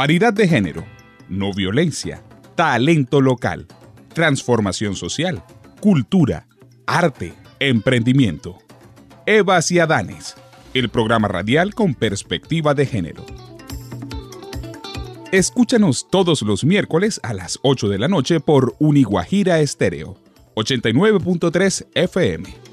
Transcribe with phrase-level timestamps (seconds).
[0.00, 0.82] paridad de género,
[1.28, 3.66] no violencia, talento local,
[4.14, 5.44] transformación social,
[5.78, 6.46] cultura,
[6.86, 8.56] arte, emprendimiento.
[9.26, 10.36] Evas y Adanes,
[10.72, 13.26] el programa radial con perspectiva de género.
[15.32, 20.16] Escúchanos todos los miércoles a las 8 de la noche por Uniguajira Estéreo,
[20.54, 22.69] 89.3 FM.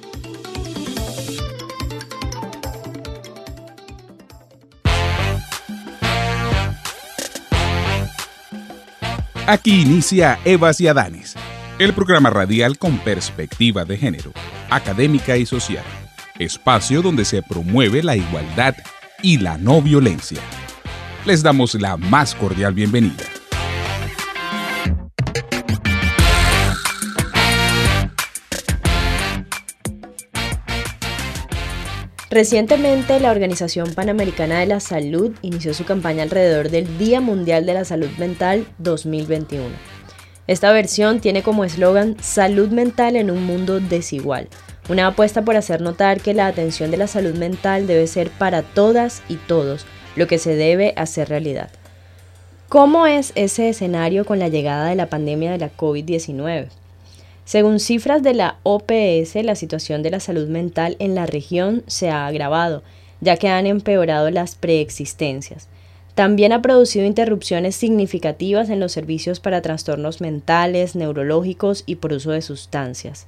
[9.49, 11.33] Aquí inicia Evas y Adanes,
[11.79, 14.33] el programa radial con perspectiva de género,
[14.69, 15.85] académica y social,
[16.37, 18.75] espacio donde se promueve la igualdad
[19.23, 20.41] y la no violencia.
[21.25, 23.23] Les damos la más cordial bienvenida.
[32.37, 37.73] Recientemente, la Organización Panamericana de la Salud inició su campaña alrededor del Día Mundial de
[37.73, 39.65] la Salud Mental 2021.
[40.45, 44.49] Esta versión tiene como eslogan Salud mental en un mundo desigual,
[44.87, 48.61] una apuesta por hacer notar que la atención de la salud mental debe ser para
[48.61, 51.71] todas y todos, lo que se debe hacer realidad.
[52.69, 56.67] ¿Cómo es ese escenario con la llegada de la pandemia de la COVID-19?
[57.47, 62.09] Según cifras de la OPS, la situación de la salud mental en la región se
[62.09, 62.83] ha agravado,
[63.21, 65.69] ya que han empeorado las preexistencias.
[66.13, 72.31] También ha producido interrupciones significativas en los servicios para trastornos mentales, neurológicos y por uso
[72.31, 73.27] de sustancias.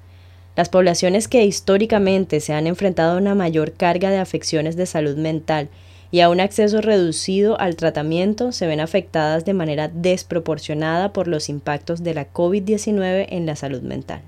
[0.58, 5.16] Las poblaciones que históricamente se han enfrentado a una mayor carga de afecciones de salud
[5.16, 5.70] mental
[6.11, 11.49] y a un acceso reducido al tratamiento se ven afectadas de manera desproporcionada por los
[11.49, 14.21] impactos de la COVID-19 en la salud mental.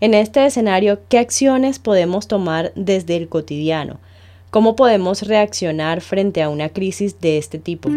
[0.00, 4.00] En este escenario, ¿qué acciones podemos tomar desde el cotidiano?
[4.50, 7.88] ¿Cómo podemos reaccionar frente a una crisis de este tipo?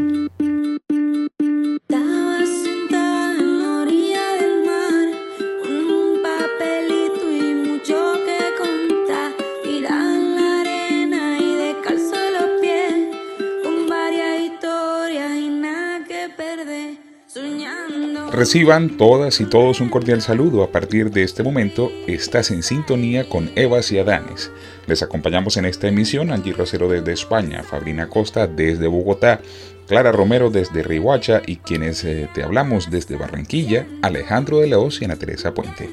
[18.37, 20.61] Reciban todas y todos un cordial saludo.
[20.61, 24.51] A partir de este momento estás en sintonía con Evas y Adanes.
[24.85, 29.41] Les acompañamos en esta emisión Angie Rosero desde España, Fabrina Costa desde Bogotá,
[29.87, 35.05] Clara Romero desde Rihuacha y quienes eh, te hablamos desde Barranquilla, Alejandro de Leos y
[35.05, 35.89] Ana Teresa Puente.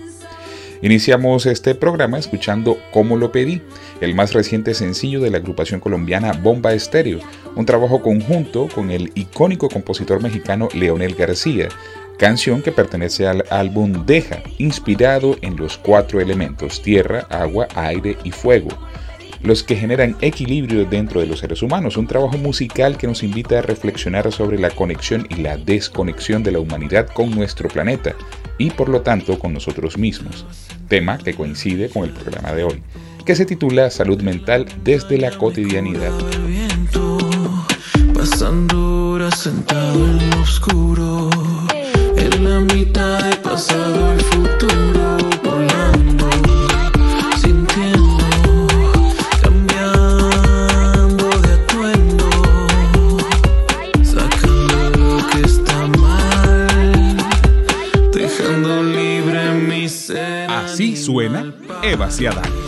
[0.83, 3.63] Iniciamos este programa escuchando Cómo lo pedí,
[4.03, 7.21] el más reciente sencillo de la agrupación colombiana Bomba Estéreo,
[7.57, 11.71] un trabajo conjunto con el icónico compositor mexicano Leonel García,
[12.19, 18.31] canción que pertenece al álbum Deja, inspirado en los cuatro elementos, tierra, agua, aire y
[18.31, 18.69] fuego,
[19.43, 23.59] los que generan equilibrio dentro de los seres humanos, un trabajo musical que nos invita
[23.59, 28.15] a reflexionar sobre la conexión y la desconexión de la humanidad con nuestro planeta
[28.57, 30.47] y por lo tanto con nosotros mismos,
[30.89, 32.83] tema que coincide con el programa de hoy,
[33.27, 36.13] que se titula Salud Mental desde la cotidianidad.
[38.15, 41.31] Pasando sentado en lo oscuro
[42.31, 46.31] la mitad del pasado y futuro volando,
[47.37, 48.67] sintiendo,
[49.43, 52.31] cambiando de atuendo,
[54.03, 57.17] sacando lo que está mal,
[58.13, 60.51] dejando libre mi ser.
[60.51, 61.53] Así suena
[61.83, 62.64] Eva Ciadán.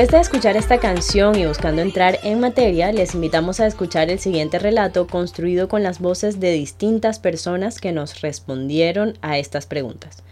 [0.00, 4.18] Después de escuchar esta canción y buscando entrar en materia, les invitamos a escuchar el
[4.18, 10.22] siguiente relato construido con las voces de distintas personas que nos respondieron a estas preguntas.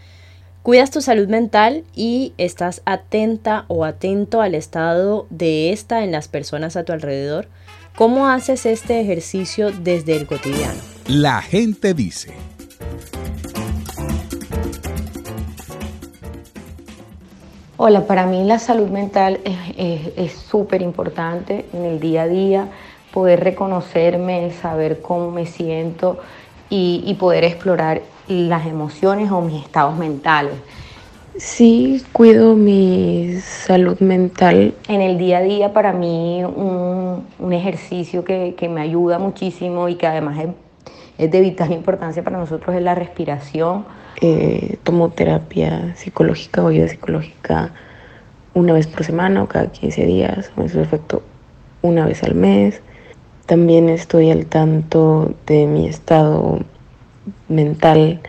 [0.63, 6.27] ¿Cuidas tu salud mental y estás atenta o atento al estado de esta en las
[6.27, 7.47] personas a tu alrededor?
[7.95, 10.81] ¿Cómo haces este ejercicio desde el cotidiano?
[11.05, 12.33] La gente dice.
[17.81, 22.67] Hola, para mí la salud mental es súper importante en el día a día,
[23.13, 26.19] poder reconocerme, saber cómo me siento
[26.69, 30.55] y, poder explorar las emociones o mis estados mentales.
[31.37, 34.73] Sí, cuido mi salud mental.
[34.89, 40.05] En el día a día para mí un, ejercicio que, me ayuda muchísimo y que
[40.05, 40.37] además
[41.17, 43.85] es de vital importancia para nosotros es la respiración.
[44.21, 47.71] Eh, tomo terapia psicológica o ayuda psicológica
[48.53, 51.23] una vez por semana o cada 15 días, en su efecto
[51.81, 52.81] una vez al mes.
[53.45, 56.59] También estoy al tanto de mi estado
[57.47, 58.19] mental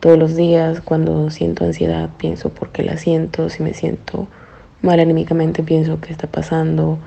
[0.00, 0.80] todos los días.
[0.80, 4.26] Cuando siento ansiedad pienso por qué la siento, si me siento
[4.82, 6.98] mal anímicamente pienso qué está pasando,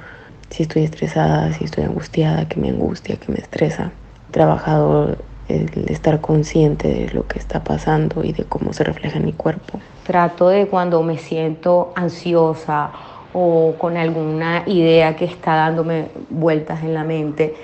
[0.50, 3.92] si estoy estresada, si estoy angustiada, qué me angustia, qué me estresa.
[4.32, 5.18] Trabajado
[5.50, 9.34] el estar consciente de lo que está pasando y de cómo se refleja en mi
[9.34, 9.80] cuerpo.
[10.06, 12.92] Trato de cuando me siento ansiosa
[13.34, 17.56] o con alguna idea que está dándome vueltas en la mente,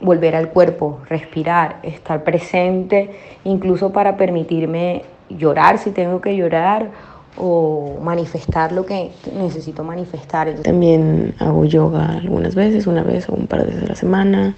[0.00, 3.10] volver al cuerpo, respirar, estar presente,
[3.44, 6.90] incluso para permitirme llorar si tengo que llorar
[7.36, 10.52] o manifestar lo que necesito manifestar.
[10.62, 14.54] También hago yoga algunas veces, una vez o un par de veces a la semana.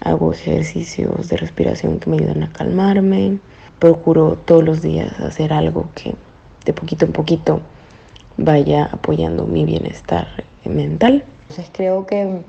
[0.00, 3.38] Hago ejercicios de respiración que me ayudan a calmarme.
[3.78, 6.14] Procuro todos los días hacer algo que
[6.64, 7.60] de poquito en poquito
[8.36, 10.28] vaya apoyando mi bienestar
[10.64, 11.24] mental.
[11.42, 12.42] Entonces creo que,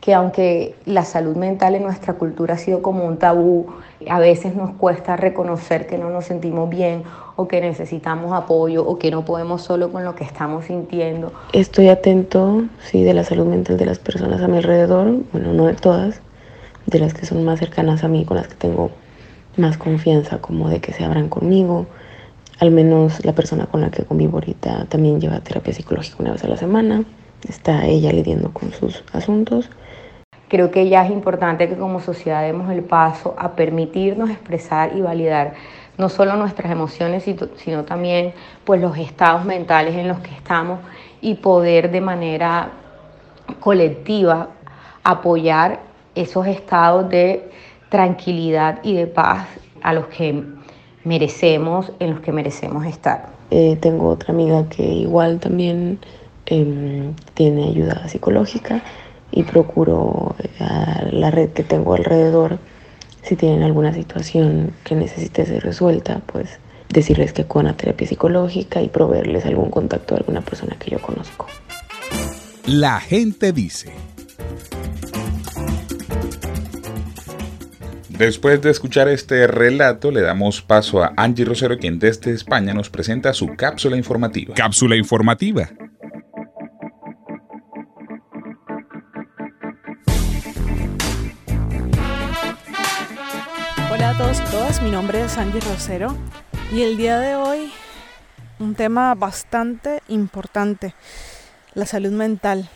[0.00, 3.66] que aunque la salud mental en nuestra cultura ha sido como un tabú,
[4.08, 7.02] a veces nos cuesta reconocer que no nos sentimos bien
[7.34, 11.32] o que necesitamos apoyo o que no podemos solo con lo que estamos sintiendo.
[11.52, 15.66] Estoy atento, sí, de la salud mental de las personas a mi alrededor, bueno, no
[15.66, 16.20] de todas,
[16.86, 18.90] de las que son más cercanas a mí, con las que tengo
[19.56, 21.86] más confianza, como de que se abran conmigo,
[22.58, 26.44] al menos la persona con la que convivo ahorita también lleva terapia psicológica una vez
[26.44, 27.04] a la semana.
[27.46, 29.68] Está ella lidiando con sus asuntos.
[30.48, 35.00] Creo que ya es importante que como sociedad demos el paso a permitirnos expresar y
[35.00, 35.54] validar
[35.98, 37.24] no solo nuestras emociones,
[37.56, 38.32] sino también
[38.64, 40.80] pues, los estados mentales en los que estamos
[41.20, 42.70] y poder de manera
[43.60, 44.48] colectiva
[45.02, 45.80] apoyar
[46.16, 47.48] esos estados de
[47.88, 49.46] tranquilidad y de paz
[49.82, 50.42] a los que
[51.04, 53.28] merecemos, en los que merecemos estar.
[53.50, 56.00] Eh, tengo otra amiga que igual también
[56.46, 58.82] em, tiene ayuda psicológica
[59.30, 62.58] y procuro eh, a la red que tengo alrededor,
[63.22, 66.58] si tienen alguna situación que necesite ser resuelta, pues
[66.88, 71.00] decirles que con la terapia psicológica y proveerles algún contacto de alguna persona que yo
[71.00, 71.46] conozco.
[72.66, 73.92] La gente dice.
[78.18, 82.88] Después de escuchar este relato, le damos paso a Angie Rosero, quien desde España nos
[82.88, 84.54] presenta su cápsula informativa.
[84.54, 85.68] Cápsula informativa.
[93.92, 96.16] Hola a todos y todas, mi nombre es Angie Rosero
[96.72, 97.70] y el día de hoy
[98.58, 100.94] un tema bastante importante,
[101.74, 102.70] la salud mental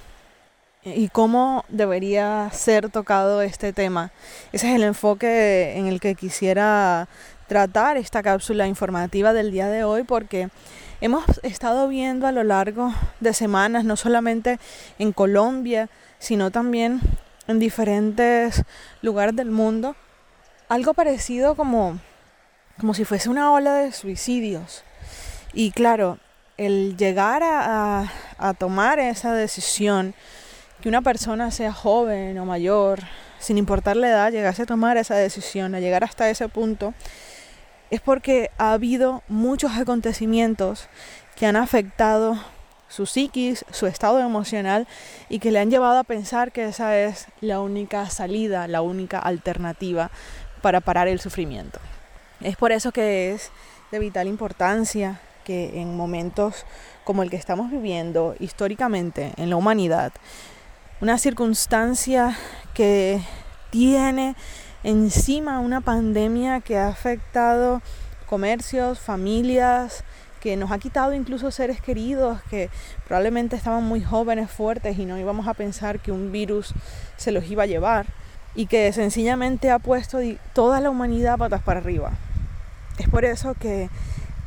[0.84, 4.12] y cómo debería ser tocado este tema.
[4.52, 7.08] Ese es el enfoque en el que quisiera
[7.48, 10.48] tratar esta cápsula informativa del día de hoy porque
[11.00, 14.58] hemos estado viendo a lo largo de semanas, no solamente
[14.98, 17.00] en Colombia, sino también
[17.46, 18.62] en diferentes
[19.02, 19.96] lugares del mundo,
[20.68, 21.98] algo parecido como,
[22.78, 24.84] como si fuese una ola de suicidios.
[25.52, 26.18] Y claro,
[26.56, 30.14] el llegar a, a tomar esa decisión,
[30.80, 33.00] que una persona sea joven o mayor,
[33.38, 36.94] sin importar la edad, llegase a tomar esa decisión, a llegar hasta ese punto,
[37.90, 40.88] es porque ha habido muchos acontecimientos
[41.37, 42.38] que han afectado
[42.88, 44.87] su psiquis, su estado emocional
[45.28, 49.18] y que le han llevado a pensar que esa es la única salida, la única
[49.18, 50.10] alternativa
[50.60, 51.78] para parar el sufrimiento.
[52.40, 53.52] Es por eso que es
[53.92, 56.64] de vital importancia que en momentos
[57.04, 60.12] como el que estamos viviendo históricamente en la humanidad,
[61.00, 62.37] una circunstancia
[62.75, 63.23] que
[63.71, 64.37] tiene
[64.83, 67.80] encima una pandemia que ha afectado
[68.26, 70.04] comercios, familias,
[70.40, 72.71] que nos ha quitado incluso seres queridos que
[73.07, 76.75] probablemente estaban muy jóvenes, fuertes y no íbamos a pensar que un virus
[77.16, 78.07] se los iba a llevar
[78.54, 80.19] y que sencillamente ha puesto
[80.52, 82.12] toda la humanidad patas para arriba.
[82.99, 83.88] Es por eso que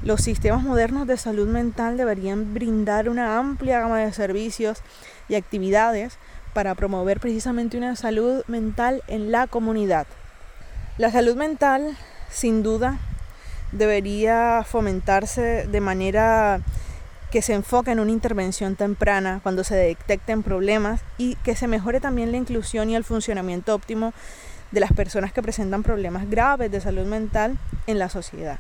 [0.04, 4.82] los sistemas modernos de salud mental deberían brindar una amplia gama de servicios
[5.30, 6.18] y actividades
[6.54, 10.08] para promover precisamente una salud mental en la comunidad.
[10.98, 11.98] La salud mental,
[12.30, 13.00] sin duda,
[13.72, 16.62] debería fomentarse de manera
[17.32, 22.00] que se enfoque en una intervención temprana cuando se detecten problemas y que se mejore
[22.00, 24.14] también la inclusión y el funcionamiento óptimo
[24.72, 27.58] de las personas que presentan problemas graves de salud mental
[27.88, 28.60] en la sociedad.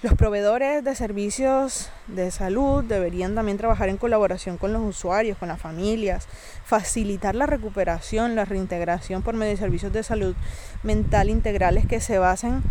[0.00, 5.48] Los proveedores de servicios de salud deberían también trabajar en colaboración con los usuarios, con
[5.48, 6.28] las familias,
[6.64, 10.36] facilitar la recuperación, la reintegración por medio de servicios de salud
[10.84, 12.62] mental integrales que se basen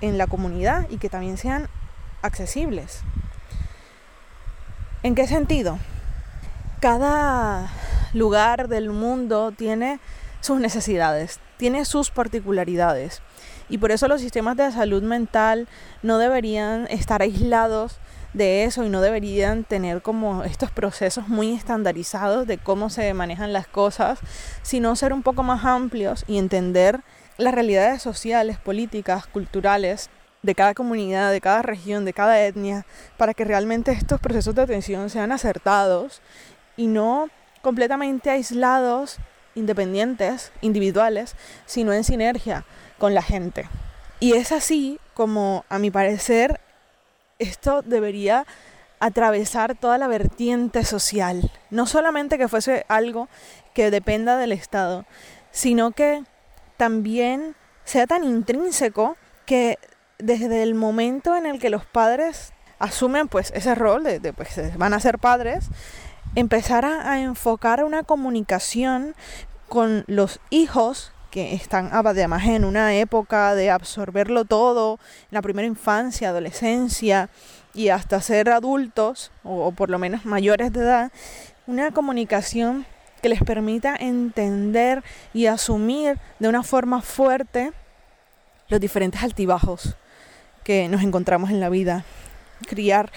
[0.00, 1.68] en la comunidad y que también sean
[2.22, 3.00] accesibles.
[5.02, 5.76] ¿En qué sentido?
[6.78, 7.68] Cada
[8.12, 9.98] lugar del mundo tiene
[10.40, 13.22] sus necesidades, tiene sus particularidades.
[13.70, 15.68] Y por eso los sistemas de salud mental
[16.02, 17.98] no deberían estar aislados
[18.32, 23.52] de eso y no deberían tener como estos procesos muy estandarizados de cómo se manejan
[23.52, 24.18] las cosas,
[24.62, 27.00] sino ser un poco más amplios y entender
[27.38, 30.10] las realidades sociales, políticas, culturales
[30.42, 32.86] de cada comunidad, de cada región, de cada etnia,
[33.16, 36.22] para que realmente estos procesos de atención sean acertados
[36.76, 37.28] y no
[37.62, 39.18] completamente aislados,
[39.54, 41.34] independientes, individuales,
[41.66, 42.64] sino en sinergia
[43.00, 43.66] con la gente.
[44.20, 46.60] Y es así como, a mi parecer,
[47.40, 48.46] esto debería
[49.00, 51.50] atravesar toda la vertiente social.
[51.70, 53.28] No solamente que fuese algo
[53.74, 55.06] que dependa del Estado,
[55.50, 56.22] sino que
[56.76, 59.16] también sea tan intrínseco
[59.46, 59.78] que
[60.18, 64.76] desde el momento en el que los padres asumen pues ese rol de, de pues
[64.76, 65.68] van a ser padres,
[66.34, 69.14] empezar a, a enfocar una comunicación
[69.68, 75.66] con los hijos que están además en una época de absorberlo todo, en la primera
[75.66, 77.28] infancia, adolescencia
[77.74, 81.12] y hasta ser adultos o, por lo menos mayores de edad,
[81.66, 82.84] una comunicación
[83.22, 87.72] que les permita entender y asumir de una forma fuerte
[88.68, 89.96] los diferentes altibajos
[90.64, 92.04] que nos encontramos en la vida.
[92.66, 93.10] Criar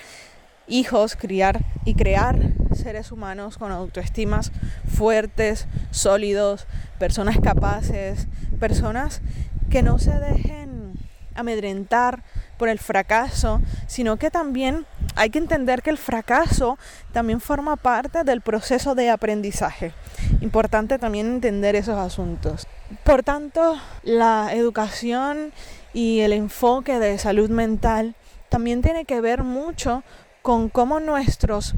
[0.67, 2.37] hijos, criar y crear
[2.75, 4.51] seres humanos con autoestimas
[4.87, 6.67] fuertes, sólidos,
[6.99, 8.27] personas capaces,
[8.59, 9.21] personas
[9.69, 10.93] que no se dejen
[11.35, 12.23] amedrentar
[12.57, 16.77] por el fracaso, sino que también hay que entender que el fracaso
[17.11, 19.93] también forma parte del proceso de aprendizaje.
[20.41, 22.67] Importante también entender esos asuntos.
[23.03, 25.51] Por tanto, la educación
[25.93, 28.15] y el enfoque de salud mental
[28.49, 30.03] también tiene que ver mucho
[30.41, 31.75] con cómo nuestros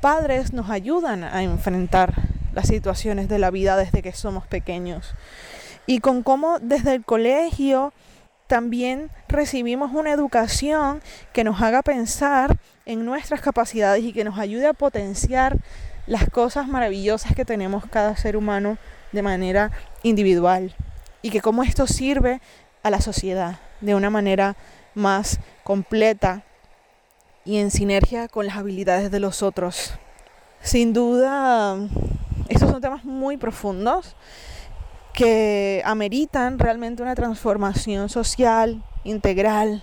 [0.00, 2.14] padres nos ayudan a enfrentar
[2.52, 5.14] las situaciones de la vida desde que somos pequeños.
[5.86, 7.92] Y con cómo desde el colegio
[8.46, 11.00] también recibimos una educación
[11.32, 15.58] que nos haga pensar en nuestras capacidades y que nos ayude a potenciar
[16.06, 18.78] las cosas maravillosas que tenemos cada ser humano
[19.12, 19.70] de manera
[20.02, 20.74] individual.
[21.22, 22.40] Y que cómo esto sirve
[22.82, 24.56] a la sociedad de una manera
[24.94, 26.42] más completa
[27.44, 29.94] y en sinergia con las habilidades de los otros.
[30.62, 31.76] Sin duda,
[32.48, 34.14] estos son temas muy profundos
[35.12, 39.82] que ameritan realmente una transformación social, integral,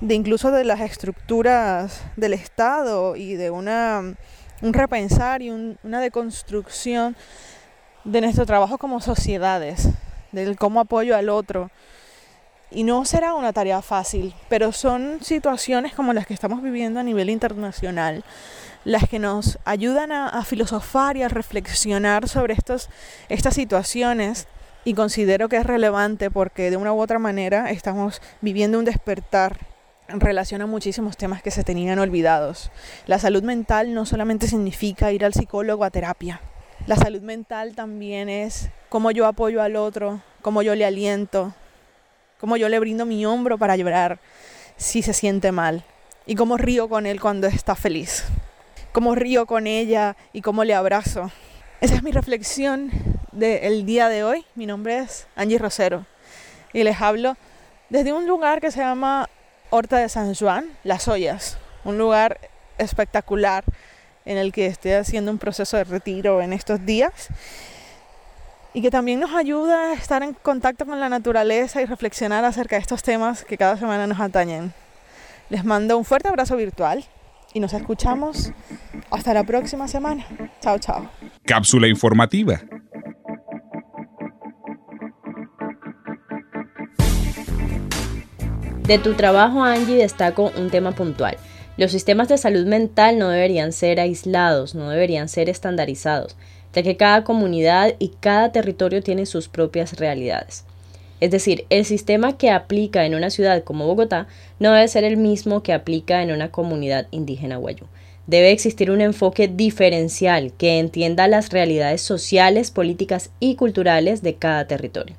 [0.00, 4.16] de incluso de las estructuras del Estado y de una,
[4.62, 7.16] un repensar y una deconstrucción
[8.04, 9.88] de nuestro trabajo como sociedades,
[10.32, 11.70] del cómo apoyo al otro,
[12.70, 17.02] y no será una tarea fácil, pero son situaciones como las que estamos viviendo a
[17.02, 18.24] nivel internacional,
[18.84, 22.88] las que nos ayudan a, filosofar y a reflexionar sobre estos,
[23.28, 24.46] estas situaciones.
[24.82, 29.58] Y considero que es relevante porque de una u otra manera estamos viviendo un despertar
[30.08, 32.70] en relación a muchísimos temas que se tenían olvidados.
[33.06, 36.40] La salud mental no solamente significa ir al psicólogo a terapia.
[36.86, 41.54] La salud mental también es cómo yo apoyo al otro, cómo yo le aliento,
[42.40, 44.18] cómo yo le brindo mi hombro para llorar
[44.76, 45.84] si se siente mal
[46.26, 48.24] y cómo río con él cuando está feliz,
[48.92, 51.30] cómo río con ella y cómo le abrazo.
[51.82, 52.90] Esa es mi reflexión
[53.32, 54.46] del día de hoy.
[54.54, 56.06] Mi nombre es Angie Rosero
[56.72, 57.36] y les hablo
[57.90, 59.28] desde un lugar que se llama
[59.68, 62.40] Horta de San Juan, Las Ollas, un lugar
[62.78, 63.64] espectacular
[64.24, 67.28] en el que estoy haciendo un proceso de retiro en estos días
[68.72, 72.76] y que también nos ayuda a estar en contacto con la naturaleza y reflexionar acerca
[72.76, 74.72] de estos temas que cada semana nos atañen.
[75.48, 77.04] Les mando un fuerte abrazo virtual
[77.52, 78.52] y nos escuchamos
[79.10, 80.24] hasta la próxima semana.
[80.60, 81.10] Chao, chao.
[81.44, 82.60] Cápsula informativa.
[88.82, 91.36] De tu trabajo, Angie, destaco un tema puntual.
[91.76, 96.36] Los sistemas de salud mental no deberían ser aislados, no deberían ser estandarizados
[96.72, 100.64] ya que cada comunidad y cada territorio tiene sus propias realidades.
[101.20, 104.26] Es decir, el sistema que aplica en una ciudad como Bogotá
[104.58, 107.84] no debe ser el mismo que aplica en una comunidad indígena guayú.
[108.26, 114.66] Debe existir un enfoque diferencial que entienda las realidades sociales, políticas y culturales de cada
[114.66, 115.16] territorio.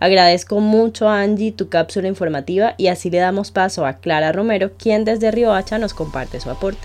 [0.00, 4.72] Agradezco mucho a Angie tu cápsula informativa y así le damos paso a Clara Romero,
[4.76, 6.82] quien desde Riohacha nos comparte su aporte.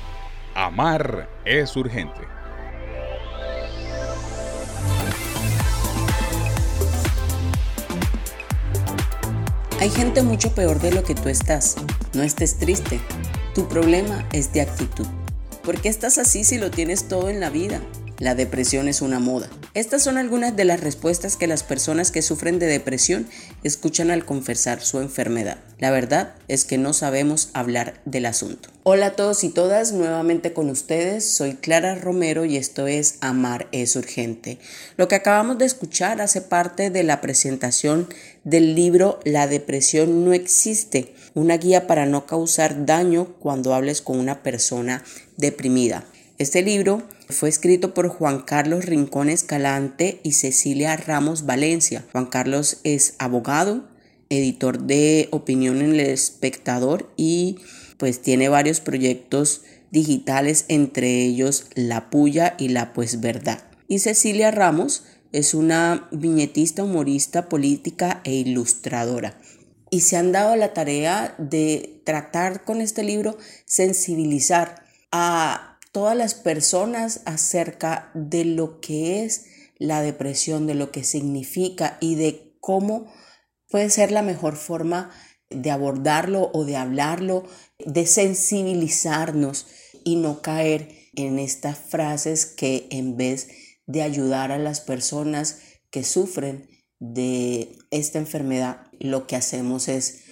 [0.54, 2.39] Amar es urgente.
[9.82, 11.78] Hay gente mucho peor de lo que tú estás.
[12.14, 13.00] No estés triste.
[13.56, 15.08] Tu problema es de actitud.
[15.64, 17.80] ¿Por qué estás así si lo tienes todo en la vida?
[18.18, 19.50] La depresión es una moda.
[19.74, 23.30] Estas son algunas de las respuestas que las personas que sufren de depresión
[23.64, 25.60] escuchan al confesar su enfermedad.
[25.78, 28.68] La verdad es que no sabemos hablar del asunto.
[28.84, 31.24] Hola a todos y todas, nuevamente con ustedes.
[31.24, 34.58] Soy Clara Romero y esto es Amar es urgente.
[34.98, 38.10] Lo que acabamos de escuchar hace parte de la presentación
[38.44, 44.20] del libro La depresión no existe, una guía para no causar daño cuando hables con
[44.20, 45.04] una persona
[45.38, 46.06] deprimida.
[46.38, 52.06] Este libro fue escrito por Juan Carlos Rincón Escalante y Cecilia Ramos Valencia.
[52.12, 53.88] Juan Carlos es abogado,
[54.30, 57.58] editor de opinión en el espectador y
[57.98, 63.64] pues tiene varios proyectos digitales, entre ellos La Puya y La Pues Verdad.
[63.88, 69.40] Y Cecilia Ramos es una viñetista, humorista, política e ilustradora.
[69.92, 76.36] Y se han dado la tarea de tratar con este libro, sensibilizar a todas las
[76.36, 79.46] personas acerca de lo que es
[79.78, 83.12] la depresión, de lo que significa y de cómo
[83.70, 85.12] puede ser la mejor forma
[85.50, 87.46] de abordarlo o de hablarlo,
[87.80, 89.68] de sensibilizarnos
[90.04, 93.48] y no caer en estas frases que en vez
[93.90, 96.70] de ayudar a las personas que sufren
[97.00, 100.26] de esta enfermedad, lo que hacemos es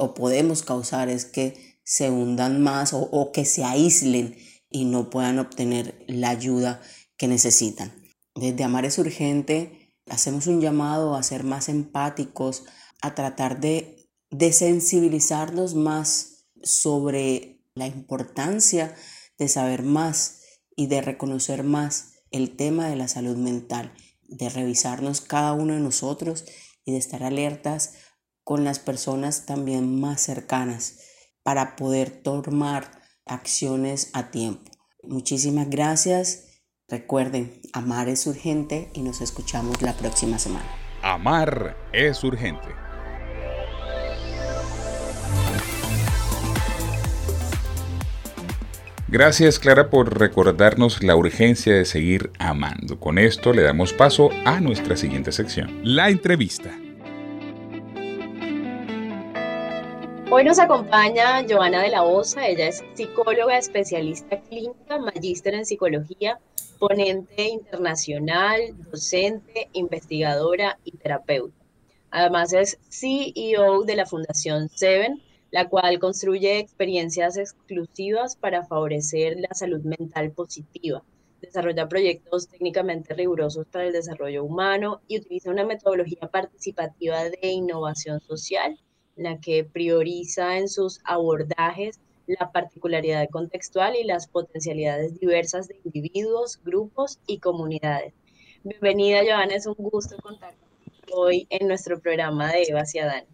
[0.00, 4.36] o podemos causar es que se hundan más o, o que se aíslen
[4.68, 6.82] y no puedan obtener la ayuda
[7.16, 7.92] que necesitan.
[8.34, 12.64] Desde Amar es Urgente hacemos un llamado a ser más empáticos,
[13.00, 18.96] a tratar de, de sensibilizarnos más sobre la importancia
[19.38, 20.40] de saber más
[20.76, 23.92] y de reconocer más el tema de la salud mental,
[24.24, 26.44] de revisarnos cada uno de nosotros
[26.84, 27.94] y de estar alertas
[28.42, 30.98] con las personas también más cercanas
[31.44, 32.90] para poder tomar
[33.24, 34.70] acciones a tiempo.
[35.04, 36.60] Muchísimas gracias.
[36.88, 40.68] Recuerden, amar es urgente y nos escuchamos la próxima semana.
[41.02, 42.83] Amar es urgente.
[49.06, 52.98] Gracias Clara por recordarnos la urgencia de seguir amando.
[52.98, 56.70] Con esto le damos paso a nuestra siguiente sección, la entrevista.
[60.30, 66.38] Hoy nos acompaña Joana de la Osa, ella es psicóloga, especialista clínica, magíster en psicología,
[66.78, 71.54] ponente internacional, docente, investigadora y terapeuta.
[72.10, 75.20] Además es CEO de la Fundación Seven,
[75.54, 81.04] la cual construye experiencias exclusivas para favorecer la salud mental positiva.
[81.40, 88.18] Desarrolla proyectos técnicamente rigurosos para el desarrollo humano y utiliza una metodología participativa de innovación
[88.18, 88.80] social
[89.14, 96.60] la que prioriza en sus abordajes la particularidad contextual y las potencialidades diversas de individuos,
[96.64, 98.12] grupos y comunidades.
[98.64, 100.54] Bienvenida, Joana, es un gusto contar
[101.12, 103.33] hoy en nuestro programa de Eva y.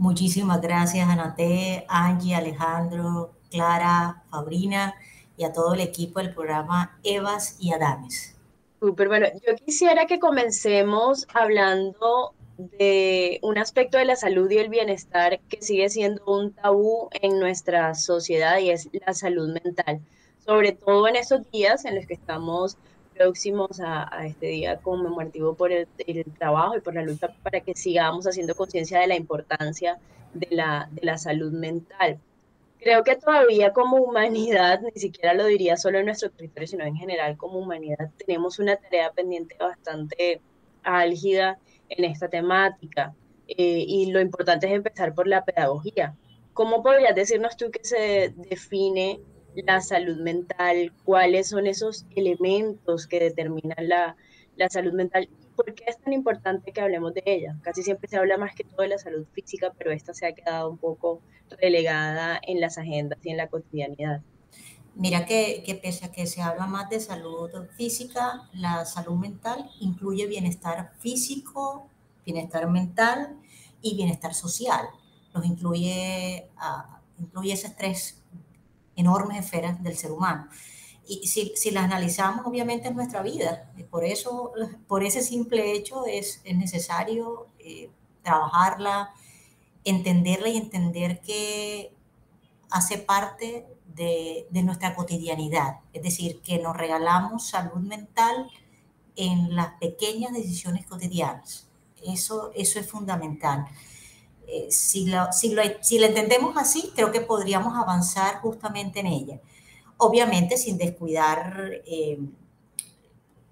[0.00, 4.94] Muchísimas gracias, Anate, Angie, Alejandro, Clara, Fabrina
[5.36, 8.34] y a todo el equipo del programa Evas y Adanes.
[8.80, 9.26] Súper bueno.
[9.46, 15.60] Yo quisiera que comencemos hablando de un aspecto de la salud y el bienestar que
[15.60, 20.00] sigue siendo un tabú en nuestra sociedad y es la salud mental,
[20.38, 22.78] sobre todo en estos días en los que estamos
[23.14, 25.86] próximos a, este día conmemorativo por el,
[26.38, 29.98] trabajo y por la lucha para que sigamos haciendo conciencia de la importancia
[30.34, 32.18] de la, de la salud mental.
[32.78, 36.96] Creo que todavía como humanidad, ni siquiera lo diría solo en nuestro territorio, sino en
[36.96, 40.40] general como humanidad, tenemos una tarea pendiente bastante
[40.82, 41.58] álgida
[41.90, 43.14] en esta temática.
[43.48, 46.14] Eh, y lo importante es empezar por la pedagogía.
[46.54, 49.20] ¿Cómo podrías decirnos tú que se define
[49.66, 50.92] la salud mental?
[51.04, 54.16] ¿Cuáles son esos elementos que determinan la,
[54.56, 55.28] la salud mental?
[55.56, 57.56] ¿Por qué es tan importante que hablemos de ella?
[57.62, 60.32] Casi siempre se habla más que todo de la salud física, pero esta se ha
[60.32, 61.20] quedado un poco
[61.60, 64.22] relegada en las agendas y en la cotidianidad.
[64.94, 69.70] Mira que, que, pese a que se habla más de salud física, la salud mental
[69.80, 71.88] incluye bienestar físico,
[72.24, 73.38] bienestar mental
[73.82, 74.86] y bienestar social.
[75.32, 78.19] Los incluye, uh, incluye tres
[79.00, 80.48] enormes esferas del ser humano.
[81.06, 83.72] Y si, si las analizamos, obviamente, en nuestra vida.
[83.90, 84.52] Por eso,
[84.86, 87.90] por ese simple hecho, es, es necesario eh,
[88.22, 89.10] trabajarla,
[89.84, 91.94] entenderla y entender que
[92.70, 95.80] hace parte de, nuestra cotidianidad.
[95.92, 98.50] Es decir, que nos regalamos salud mental
[99.16, 101.68] en las pequeñas decisiones cotidianas.
[102.02, 103.66] Eso, eso es fundamental.
[104.52, 109.06] Eh, si, lo, si, lo, si lo entendemos así, creo que podríamos avanzar justamente en
[109.06, 109.40] ella.
[109.96, 112.18] Obviamente sin descuidar eh,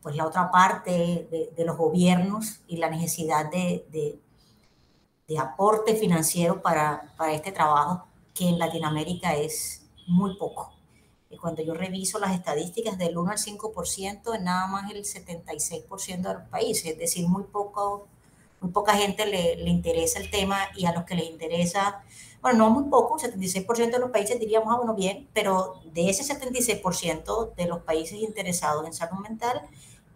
[0.02, 7.14] pues la otra parte de, los gobiernos y la necesidad de, de, aporte financiero para,
[7.16, 10.72] para este trabajo que en Latinoamérica es muy poco.
[11.30, 16.22] Y cuando yo reviso las estadísticas del 1 al 5%, es nada más el 76%
[16.22, 18.08] de los países, es decir, muy, poco,
[18.60, 22.02] muy poca gente le, le, interesa el tema y a los que les interesa,
[22.40, 26.22] bueno, no muy poco, 76% de los países diríamos, ah, bueno, bien, pero de ese
[26.22, 29.62] 76% de los países interesados en salud mental,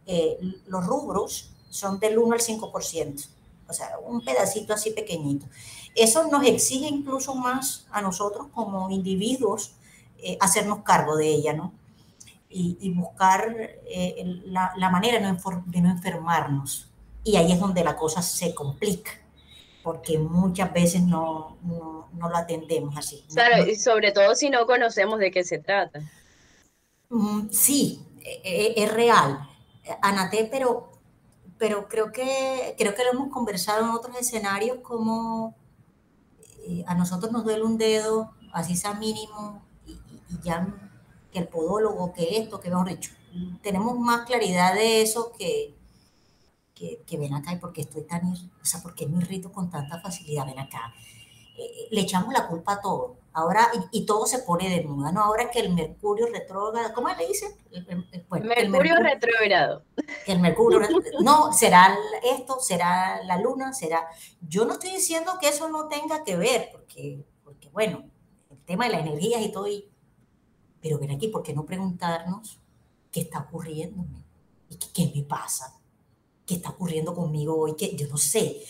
[0.07, 3.29] eh, los rubros son del 1 al 5%,
[3.69, 5.47] o sea, un pedacito así pequeñito.
[5.95, 9.75] Eso nos exige incluso más a nosotros como individuos
[10.19, 11.73] eh, hacernos cargo de ella, ¿no?
[12.55, 16.92] Y, buscar eh, la, la, manera de no, de no enfermarnos.
[17.25, 19.13] Y ahí es donde la cosa se complica,
[19.83, 23.25] porque muchas veces no, no, no lo atendemos así.
[23.33, 26.01] Claro, y sobre todo si no conocemos de qué se trata.
[27.11, 29.49] Mm, sí, e, e, es real
[30.01, 30.91] Anate, pero,
[31.59, 35.57] pero creo, que, creo que lo hemos conversado en otros escenarios como
[36.67, 39.99] eh, a nosotros nos duele un dedo, así sea mínimo, y,
[40.43, 40.67] ya
[41.33, 43.11] que el podólogo, que esto, que mejor dicho,
[43.63, 45.75] tenemos más claridad de eso que,
[46.83, 50.01] que, que ven acá y porque estoy tan, o sea, porque me irrito con tanta
[50.01, 50.93] facilidad, ven acá.
[51.57, 53.19] Eh, le echamos la culpa a todo.
[53.35, 55.23] Ahora, y, todo se pone de moda, ¿no?
[55.23, 57.53] Ahora que el Mercurio retrógrado, ¿cómo le dicen?
[58.29, 59.85] mercurio, retrógrado.
[60.27, 60.81] El Mercurio,
[61.23, 64.07] no, será esto, será la Luna, será...
[64.41, 68.05] Yo no estoy diciendo que eso no tenga que ver, porque, porque bueno,
[68.51, 69.67] el tema de las energías y todo,
[70.83, 72.59] pero ven aquí, ¿por qué no preguntarnos
[73.11, 74.05] qué está ocurriendo?
[74.69, 75.79] ¿Y qué, qué me pasa?
[76.47, 77.77] ¿Qué está ocurriendo conmigo hoy?
[77.77, 78.63] Que yo no sé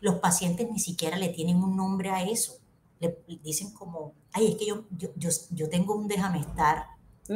[0.00, 2.58] los pacientes ni siquiera le tienen un nombre a eso.
[2.98, 6.86] Le, dicen como, ay, es que yo, yo, yo, tengo un déjame estar.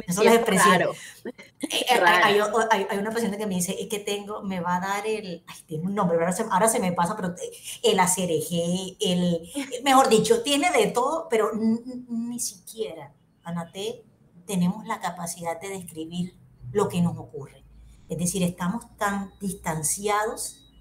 [0.07, 0.89] Eso es expresiones.
[1.25, 4.75] Eh, eh, hay, hay, hay, una paciente que me dice, es que tengo, me va
[4.75, 7.33] a dar el, ay, tiene un nombre, ahora se, ahora se me pasa, pero
[7.81, 9.49] el ACRG, el,
[9.83, 14.03] mejor dicho, tiene de todo, pero ni siquiera, Anate,
[14.45, 16.35] tenemos la capacidad de describir
[16.73, 17.63] lo que nos ocurre.
[18.09, 20.71] Es decir, estamos tan distanciados,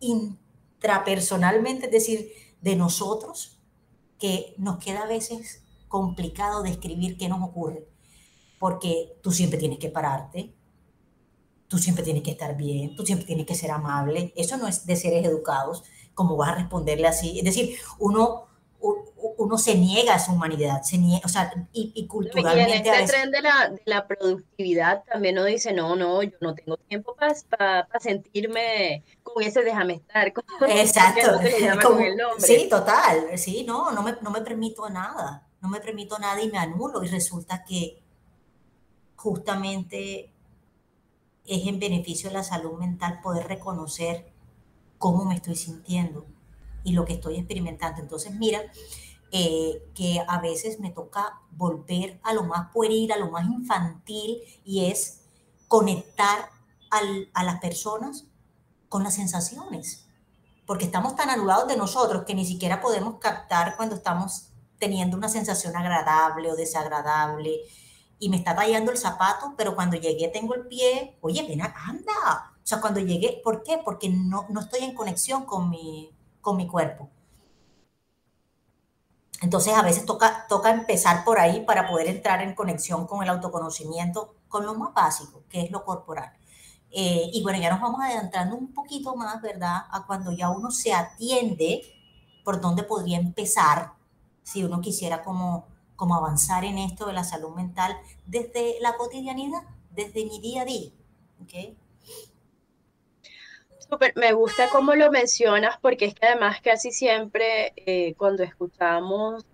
[0.00, 3.58] intrapersonalmente, es decir, de nosotros,
[4.18, 7.88] que nos queda a veces complicado describir qué nos ocurre,
[8.58, 10.54] porque tú siempre tienes que pararte,
[11.68, 14.84] tú siempre tienes que estar bien, tú siempre tienes que ser amable, eso no es
[14.86, 18.49] de seres educados, como vas a responderle así, es decir, uno
[18.80, 22.72] uno se niega a su humanidad, se niega, o sea, y, culturalmente.
[22.72, 26.36] Y en este tren de la, de la, productividad también uno dice, no, no, yo
[26.40, 30.32] no tengo tiempo para sentirme con ese déjame estar.
[30.68, 31.40] Exacto.
[32.38, 36.50] sí, total, sí, no, no me, no me permito nada, no me permito nada y
[36.50, 38.02] me anulo y resulta que
[39.16, 40.32] justamente
[41.46, 44.32] es en beneficio de la salud mental poder reconocer
[44.98, 46.26] cómo me estoy sintiendo
[46.84, 48.00] y lo que estoy experimentando.
[48.00, 48.60] Entonces, mira,
[49.32, 54.40] eh, que a veces me toca volver a lo más pueril, a lo más infantil,
[54.64, 55.20] y es
[55.68, 56.50] conectar
[56.90, 58.24] a las personas
[58.88, 60.08] con las sensaciones,
[60.66, 64.48] porque estamos tan anulados de nosotros que ni siquiera podemos captar cuando estamos
[64.80, 67.60] teniendo una sensación agradable o desagradable,
[68.18, 72.52] y me está tallando el zapato, pero cuando llegué tengo el pie, oye, ven, anda.
[72.56, 73.78] O sea, cuando llegué, ¿por qué?
[73.82, 77.08] Porque no, no estoy en conexión con mi, con mi cuerpo.
[79.40, 83.30] Entonces a veces toca, toca empezar por ahí para poder entrar en conexión con el
[83.30, 86.32] autoconocimiento, con lo más básico, que es lo corporal.
[86.90, 89.84] Eh, y bueno, ya nos vamos adentrando un poquito más, ¿verdad?
[89.90, 91.82] A cuando ya uno se atiende,
[92.44, 93.92] por dónde podría empezar,
[94.42, 99.62] si uno quisiera como, como avanzar en esto de la salud mental desde la cotidianidad,
[99.90, 100.90] desde mi día a día.
[101.42, 101.78] ¿okay?
[104.14, 109.46] Me gusta cómo lo mencionas porque es que además casi siempre eh, cuando escuchamos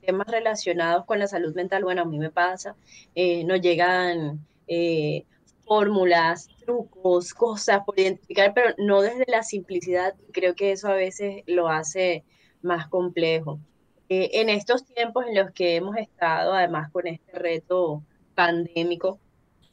[0.00, 2.76] temas relacionados con la salud mental, bueno, a mí me pasa,
[3.14, 5.24] eh, nos llegan eh,
[5.64, 10.14] fórmulas, trucos, cosas por identificar, pero no desde la simplicidad.
[10.32, 12.24] Creo que eso a veces lo hace
[12.62, 13.60] más complejo.
[14.08, 18.02] en estos tiempos en los que hemos estado, además con este reto
[18.34, 19.18] pandémico,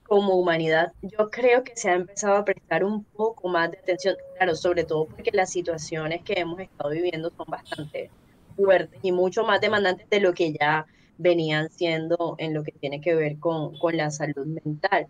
[0.08, 4.16] como humanidad, yo creo que se ha empezado a prestar un poco más de atención,
[4.38, 8.10] claro, sobre todo porque las situaciones que hemos estado viviendo son bastante
[8.56, 10.86] fuertes y mucho más demandantes de lo que ya
[11.18, 15.08] venían siendo en lo que tiene que ver con, con la salud mental.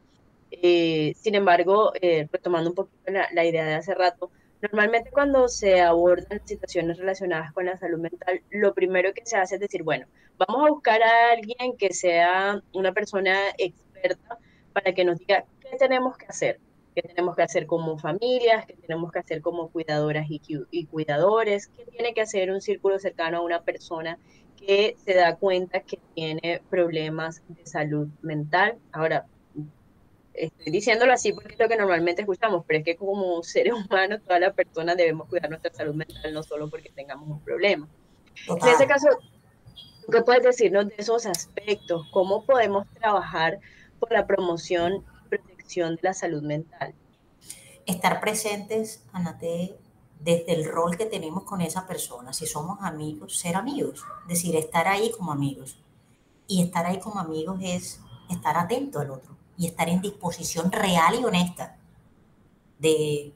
[0.51, 4.29] Eh, sin embargo, eh, retomando un poquito la, la, idea de hace rato,
[4.62, 9.56] normalmente cuando se abordan situaciones relacionadas con la salud mental, lo primero que se hace
[9.56, 10.06] es decir, bueno,
[10.38, 14.38] vamos a buscar a alguien que sea una persona experta
[14.73, 16.59] para que nos diga qué tenemos que hacer,
[16.95, 21.67] qué tenemos que hacer como familias, qué tenemos que hacer como cuidadoras y, y cuidadores,
[21.67, 24.17] qué tiene que hacer un círculo cercano a una persona
[24.57, 28.77] que se da cuenta que tiene problemas de salud mental.
[28.91, 29.25] Ahora,
[30.33, 34.21] estoy diciéndolo así porque es lo que normalmente escuchamos, pero es que como seres humanos,
[34.23, 37.88] todas las personas debemos cuidar nuestra salud mental, no solo porque tengamos un problema.
[38.47, 39.09] En ese caso,
[40.12, 42.07] ¿qué puedes decirnos de esos aspectos?
[42.12, 43.59] ¿Cómo podemos trabajar
[44.11, 46.93] la promoción y protección de la salud mental?
[47.85, 49.77] Estar presentes, Anate,
[50.19, 52.31] desde el rol que tenemos con esa persona.
[52.33, 54.03] Si somos amigos, ser amigos.
[54.23, 55.77] Es decir, estar ahí como amigos.
[56.47, 61.19] Y estar ahí como amigos es estar atento al otro y estar en disposición real
[61.19, 61.77] y honesta
[62.79, 63.33] de,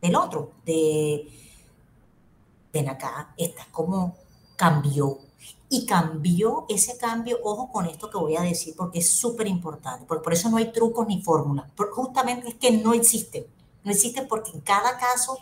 [0.00, 0.52] del otro.
[0.64, 1.28] De,
[2.72, 4.16] ven acá, estás como
[4.56, 5.18] cambió.
[5.70, 10.06] Y cambió ese cambio, ojo con esto que voy a decir, porque es súper importante.
[10.06, 11.70] Por, por eso no hay trucos ni fórmulas.
[11.92, 13.46] Justamente es que no existen.
[13.84, 15.38] No existen porque en cada caso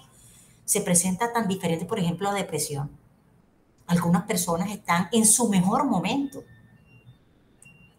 [0.64, 2.90] se presenta tan diferente, por ejemplo, la depresión.
[3.86, 6.42] Algunas personas están en su mejor momento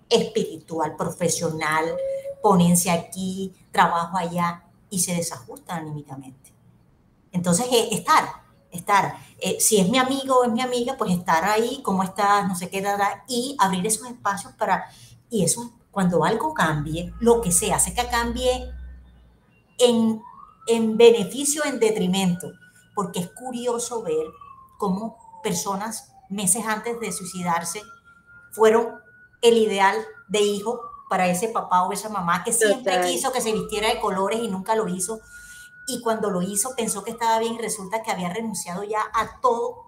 [0.09, 1.85] espiritual, profesional,
[2.41, 6.53] ponencia aquí, trabajo allá, y se desajustan anímicamente.
[7.31, 8.23] Entonces, eh, estar,
[8.71, 9.17] estar.
[9.39, 12.55] Eh, si es mi amigo o es mi amiga, pues estar ahí, cómo estás, no
[12.55, 12.83] sé qué,
[13.27, 14.85] y abrir esos espacios para,
[15.29, 18.71] y eso, cuando algo cambie, lo que sea, hace que cambie
[19.79, 20.21] en
[20.67, 22.51] en beneficio, en detrimento,
[22.93, 24.27] porque es curioso ver
[24.77, 27.81] cómo personas meses antes de suicidarse
[28.51, 28.95] fueron
[29.41, 29.95] el ideal
[30.27, 34.01] de hijo para ese papá o esa mamá que siempre quiso que se vistiera de
[34.01, 35.21] colores y nunca lo hizo.
[35.87, 39.39] Y cuando lo hizo pensó que estaba bien y resulta que había renunciado ya a
[39.41, 39.87] todo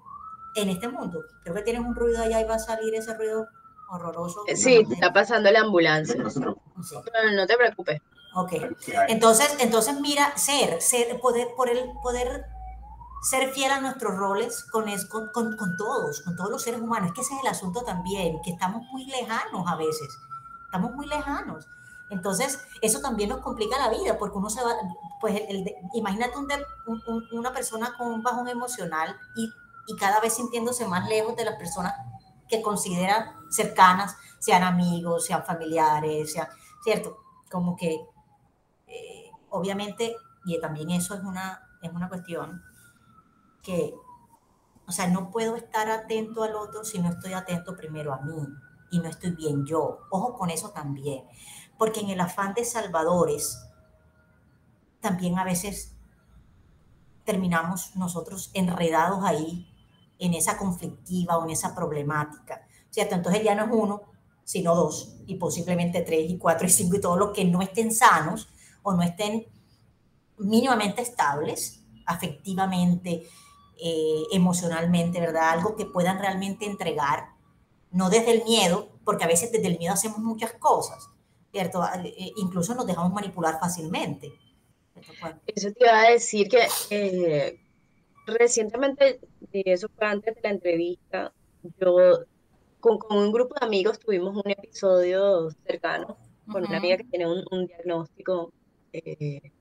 [0.55, 1.19] en este mundo.
[1.43, 3.47] Creo que tienes un ruido allá y va a salir ese ruido
[3.89, 4.43] horroroso.
[4.55, 6.15] Sí, está pasando la ambulancia.
[6.15, 8.01] no te preocupes.
[8.35, 8.53] Ok.
[9.07, 12.45] Entonces, entonces mira, ser, ser, poder, poder, poder
[13.21, 14.85] ser fiel a nuestros roles con,
[15.33, 17.09] con, con, todos, con todos los seres humanos.
[17.09, 20.17] Es que ese es el asunto también, que estamos muy lejanos a veces.
[20.65, 21.65] Estamos muy lejanos.
[22.09, 24.73] Entonces, eso también nos complica la vida, porque uno se va,
[25.21, 26.33] pues, el, imagínate
[27.31, 29.51] una persona con un bajón emocional y,
[29.87, 31.93] y cada vez sintiéndose más lejos de las personas
[32.47, 36.47] que considera cercanas, sean amigos, sean familiares, sean,
[36.83, 37.17] ¿cierto?
[37.51, 37.99] Como que
[39.49, 42.63] obviamente, y también eso es una, es una cuestión
[43.61, 43.93] que,
[44.87, 48.47] o sea, no puedo estar atento al otro si no estoy atento primero a mí
[48.91, 49.99] y no estoy bien yo.
[50.09, 51.25] Ojo con eso también,
[51.79, 53.57] porque en el afán de salvadores,
[54.99, 55.95] también a veces
[57.23, 59.65] terminamos nosotros enredados ahí
[60.19, 63.15] en esa conflictiva o en esa problemática, ¿cierto?
[63.15, 64.01] Entonces ya no es uno,
[64.43, 67.93] sino dos, y posiblemente tres y cuatro y cinco y todos los que no estén
[67.93, 68.49] sanos,
[68.83, 69.47] o no estén
[70.37, 73.23] mínimamente estables, afectivamente,
[73.81, 75.51] eh, emocionalmente, ¿verdad?
[75.51, 77.29] Algo que puedan realmente entregar,
[77.91, 81.09] no desde el miedo, porque a veces desde el miedo hacemos muchas cosas,
[81.51, 81.83] ¿cierto?
[82.03, 84.31] Eh, incluso nos dejamos manipular fácilmente.
[85.47, 87.59] Eso te iba a decir que eh,
[88.25, 89.19] recientemente,
[89.51, 91.33] y eso fue antes de la entrevista,
[91.79, 92.25] yo
[92.79, 96.17] con, con, un grupo de amigos tuvimos un episodio cercano
[96.51, 98.51] con una amiga que tiene un, un diagnóstico
[98.93, 99.51] eh,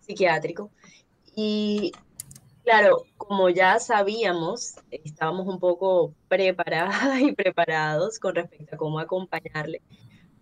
[0.00, 0.70] psiquiátrico.
[1.34, 1.92] Y
[2.62, 9.82] claro, como ya sabíamos, estábamos un poco preparadas y preparados con respecto a cómo acompañarle,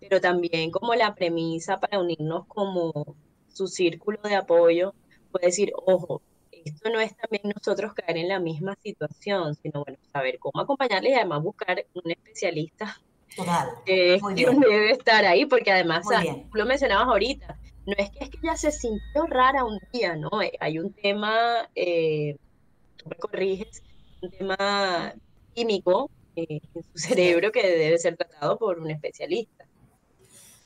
[0.09, 3.15] pero también como la premisa para unirnos como
[3.47, 4.93] su círculo de apoyo,
[5.31, 9.99] puede decir, ojo, esto no es también nosotros caer en la misma situación, sino bueno,
[10.11, 12.99] saber cómo acompañarle y además buscar un especialista
[13.85, 16.05] que debe estar ahí, porque además,
[16.53, 20.41] lo mencionabas ahorita, no es que es que ella se sintió rara un día, ¿no?
[20.41, 22.37] Eh, hay un tema, eh,
[22.97, 23.83] tú me corriges,
[24.21, 25.13] un tema
[25.53, 29.65] químico eh, en su cerebro que debe ser tratado por un especialista.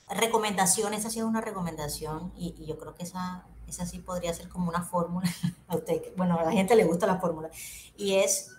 [0.10, 4.48] Recomendación, esa sí es una recomendación y, yo creo que esa, esa sí podría ser
[4.48, 5.30] como una fórmula.
[5.67, 5.78] A
[6.15, 7.50] bueno, a la gente le gusta la fórmula.
[7.98, 8.52] Y es,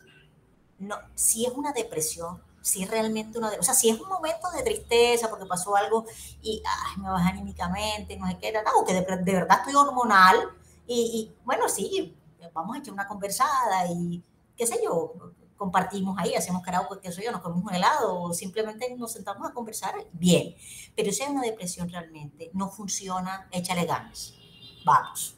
[0.78, 4.50] no, si es una depresión, si es realmente una, o sea, si es un momento
[4.50, 6.04] de tristeza porque pasó algo
[6.42, 10.37] y ay, me baja anímicamente, no sé qué, o que de, de verdad estoy hormonal
[10.87, 12.14] y, y, bueno, sí,
[12.52, 14.22] vamos a echar una conversada y
[14.56, 15.14] qué sé yo,
[15.59, 19.47] compartimos ahí, hacemos karaoke, qué sé yo, nos comemos un helado o simplemente nos sentamos
[19.47, 20.55] a conversar, bien.
[20.97, 24.35] Pero si hay una depresión realmente, no funciona, échale ganas.
[24.85, 25.37] Vamos,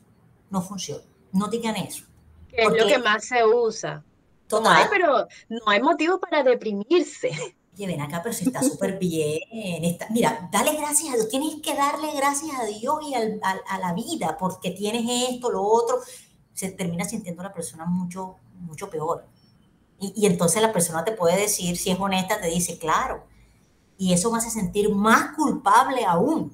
[0.50, 1.02] no funciona.
[1.32, 2.04] No digan eso.
[2.48, 4.04] Que es lo que más se usa.
[4.46, 4.88] Total.
[4.90, 7.30] pero no hay motivo para deprimirse.
[7.74, 9.40] Oye, ven acá, pero si está súper bien.
[10.10, 11.28] mira, dale gracias a Dios.
[11.28, 15.98] Tienes que darle gracias a Dios y a, la vida porque tienes esto, lo otro.
[16.52, 19.24] Se termina sintiendo la persona mucho, mucho peor.
[20.00, 23.24] Y, y, entonces la persona te puede decir, si es honesta, te dice, claro.
[23.98, 26.52] Y eso me hace sentir más culpable aún,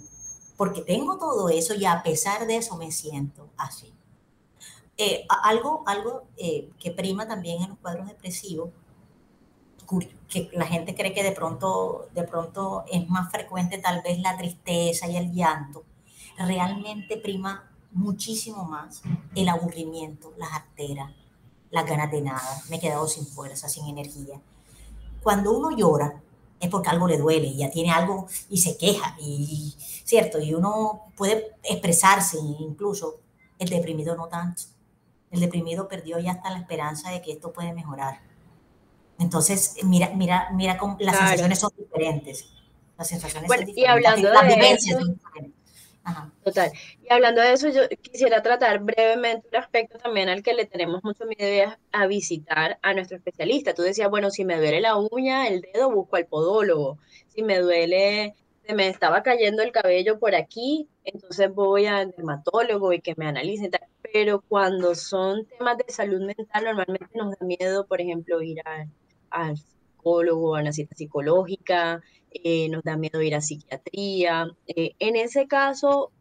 [0.57, 3.97] porque tengo todo eso y a pesar de eso me siento así.
[4.99, 8.71] Eh, algo algo eh, que prima también en los cuadros depresivos,
[10.29, 14.37] que la gente cree que de pronto, de pronto es más frecuente tal vez la
[14.37, 15.85] tristeza y el llanto,
[16.39, 19.03] realmente prima muchísimo más
[19.35, 21.13] el aburrimiento, las arteras,
[21.71, 24.41] las ganas de nada, me he quedado sin fuerza, sin energía.
[25.23, 26.23] Cuando uno llora
[26.61, 29.75] es porque algo le duele, ya tiene algo y se queja, y,
[30.05, 30.39] ¿cierto?
[30.39, 33.21] Y uno puede expresarse incluso,
[33.59, 34.63] el deprimido no tanto
[35.31, 38.21] el deprimido perdió ya hasta la esperanza de que esto puede mejorar.
[39.19, 42.49] Entonces, mira, mira, mira cómo las sensaciones son diferentes.
[42.97, 43.83] Las sensaciones son diferentes.
[43.83, 44.99] Y hablando de eso,
[46.45, 46.71] Total.
[47.03, 51.03] Y hablando de eso, yo quisiera tratar brevemente un aspecto también al que le tenemos
[51.03, 53.75] mucho miedo a visitar a nuestro especialista.
[53.75, 56.99] Tú decías, bueno, si me duele la uña, el dedo, busco al podólogo.
[57.29, 62.93] Si me duele, se me estaba cayendo el cabello por aquí, entonces voy al dermatólogo
[62.93, 63.71] y que me analicen
[64.13, 68.63] pero cuando son temas de salud mental, normalmente nos da miedo, por ejemplo, ir
[69.31, 72.01] al psicólogo, a una cita psicológica,
[72.45, 74.49] eh, nos da miedo ir a psiquiatría.
[74.67, 76.13] Eh, en ese caso,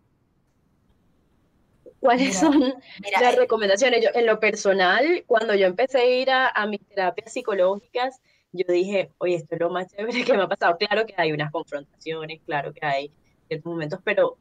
[2.00, 2.76] ¿cuáles son
[3.12, 4.04] las eh, recomendaciones?
[4.04, 8.66] Yo, en lo personal, cuando yo empecé a ir a, a mis terapias psicológicas, yo
[8.68, 10.78] dije, oye, esto es lo más chévere que me ha pasado.
[10.78, 13.12] Claro que hay unas confrontaciones, claro que hay
[13.48, 14.38] ciertos momentos, pero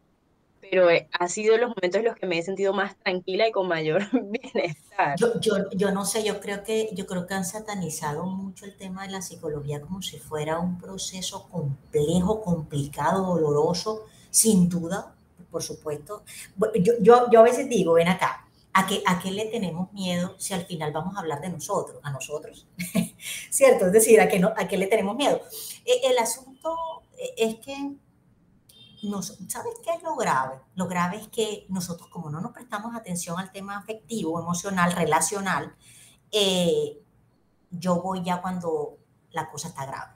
[0.70, 3.52] pero eh, ha sido los momentos en los que me he sentido más tranquila y
[3.52, 5.16] con mayor bienestar.
[5.18, 8.76] Yo, yo, yo, no sé, yo creo, que, yo creo que han satanizado mucho el
[8.76, 15.14] tema de la psicología como si fuera un proceso complejo, complicado, doloroso, sin duda,
[15.50, 16.22] por supuesto.
[16.80, 20.34] Yo, yo, yo a veces digo, ven acá, ¿a qué, ¿a qué le tenemos miedo
[20.38, 22.66] si al final vamos a hablar de nosotros, a nosotros?
[23.50, 23.86] ¿Cierto?
[23.86, 25.40] Es decir, ¿a qué, ¿a qué le tenemos miedo?
[25.84, 26.74] E, el asunto
[27.16, 27.92] eh, es que
[29.48, 30.60] ¿sabes qué es lo grave?
[30.74, 35.74] Lo grave es que nosotros, como no nos prestamos atención al tema afectivo, emocional, relacional,
[36.30, 37.00] eh,
[37.70, 38.98] yo voy ya cuando
[39.30, 40.12] la cosa está grave.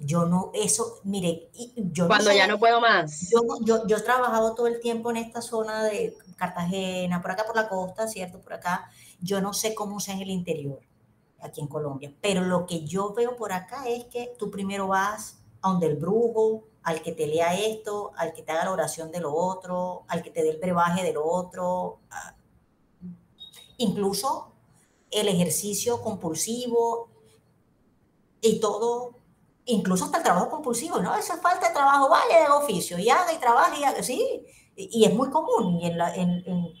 [0.00, 3.28] Yo no, eso, mire, yo Cuando ya no puedo más.
[3.30, 7.44] Yo, yo, yo he trabajado todo el tiempo en esta zona de Cartagena, por acá
[7.44, 8.40] por la costa, ¿cierto?
[8.40, 8.90] Por acá.
[9.20, 10.80] Yo no sé cómo sea en el interior,
[11.40, 15.40] aquí en Colombia, pero lo que yo veo por acá es que tú primero vas
[15.62, 19.10] a donde el brujo, al que te lea esto, al que te haga la oración
[19.10, 21.98] de lo otro, al que te dé el brebaje de lo otro,
[23.76, 24.52] incluso
[25.10, 27.10] el ejercicio compulsivo
[28.40, 29.18] y todo,
[29.66, 31.14] incluso hasta el trabajo compulsivo, ¿no?
[31.14, 35.04] Esa falta de trabajo, vaya de oficio y haga y trabaje y haga, sí, y,
[35.04, 35.80] es muy común.
[35.82, 36.72] Y, en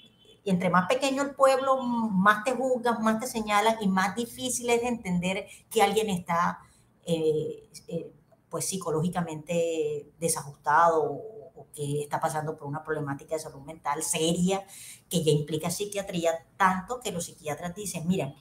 [0.46, 4.80] entre más pequeño el pueblo, más te juzgan, más te señalan y más difícil es
[4.80, 6.60] de entender que alguien está
[7.04, 8.10] eh, eh,
[8.50, 14.64] pues psicológicamente desajustado o, que está pasando por una problemática de salud mental seria
[15.08, 18.34] que ya implica psiquiatría, tanto que los psiquiatras dicen, miren,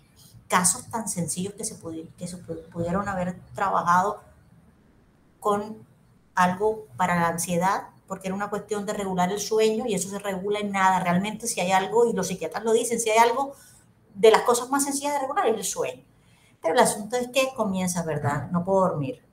[0.47, 1.77] casos tan sencillos que se,
[2.17, 4.21] que se pudieron haber trabajado
[5.39, 5.85] con
[6.35, 10.19] algo para la ansiedad, porque era una cuestión de regular el sueño y eso se
[10.19, 10.99] regula en nada.
[10.99, 13.53] Realmente si hay algo, y los psiquiatras lo dicen, si hay algo
[14.13, 16.03] de las cosas más sencillas de regular es el sueño.
[16.61, 18.49] Pero el asunto es que comienza, ¿verdad?
[18.51, 19.26] No puedo dormir.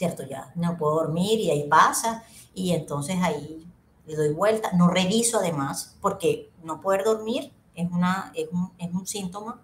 [0.00, 0.22] ¿Cierto?
[0.22, 3.70] Ya no puedo dormir y ahí pasa y entonces ahí
[4.06, 8.90] le doy vuelta, no reviso además, porque no poder dormir es, una, es, un, es
[8.94, 9.60] un síntoma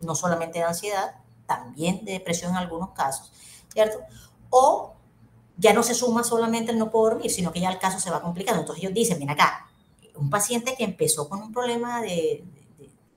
[0.00, 1.14] no solamente de ansiedad,
[1.46, 3.32] también de depresión en algunos casos,
[3.72, 3.98] ¿cierto?
[4.50, 4.94] O
[5.56, 8.10] ya no se suma solamente el no puedo dormir, sino que ya el caso se
[8.10, 8.62] va complicando.
[8.62, 9.70] Entonces ellos dicen, mira acá,
[10.16, 12.42] un paciente que empezó con un problema de,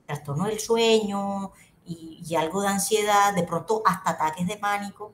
[0.06, 1.50] trastorno del sueño
[1.84, 5.12] y, y, algo de ansiedad, de pronto hasta ataques de pánico,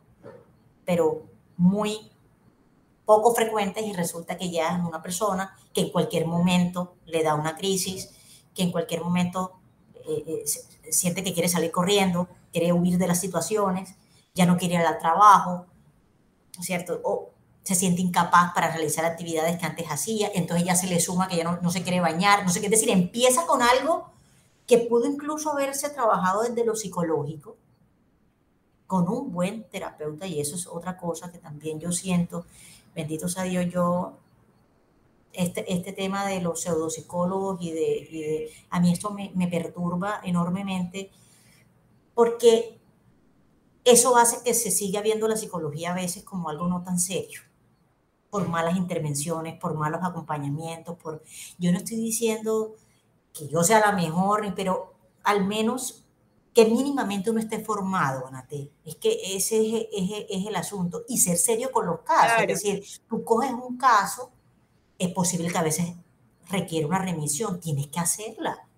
[0.84, 1.29] pero
[1.60, 2.10] muy
[3.04, 7.34] poco frecuentes y resulta que ya es una persona que en cualquier momento le da
[7.34, 8.08] una crisis,
[8.54, 9.60] que en cualquier momento
[10.08, 10.44] eh,
[10.90, 13.94] siente que quiere salir corriendo, quiere huir de las situaciones,
[14.34, 15.66] ya no quiere ir al trabajo,
[16.60, 16.98] ¿cierto?
[17.04, 17.30] O
[17.62, 21.36] se siente incapaz para realizar actividades que antes hacía, entonces ya se le suma que
[21.36, 24.10] ya no, no se quiere bañar, no sé qué, decir, empieza con algo
[24.66, 27.58] que pudo incluso haberse trabajado desde lo psicológico,
[28.90, 32.44] con un buen terapeuta, y eso es otra cosa que también yo siento,
[32.92, 34.18] bendito sea Dios, yo,
[35.32, 39.46] este, este tema de los pseudopsicólogos y de, y de a mí esto me, me
[39.46, 41.12] perturba enormemente,
[42.14, 42.80] porque
[43.84, 47.42] eso hace que se siga viendo la psicología a veces como algo no tan serio,
[48.28, 51.22] por malas intervenciones, por malos acompañamientos, por...
[51.60, 52.74] Yo no estoy diciendo
[53.32, 56.04] que yo sea la mejor, pero al menos
[56.60, 58.70] que mínimamente uno esté formado, Anate.
[58.84, 61.04] Es que ese es, el asunto.
[61.08, 62.42] Y ser serio con los casos.
[62.42, 64.30] Es decir, tú coges un caso,
[64.98, 65.94] es posible que a veces
[66.50, 68.68] requiere una remisión, tienes que hacerla.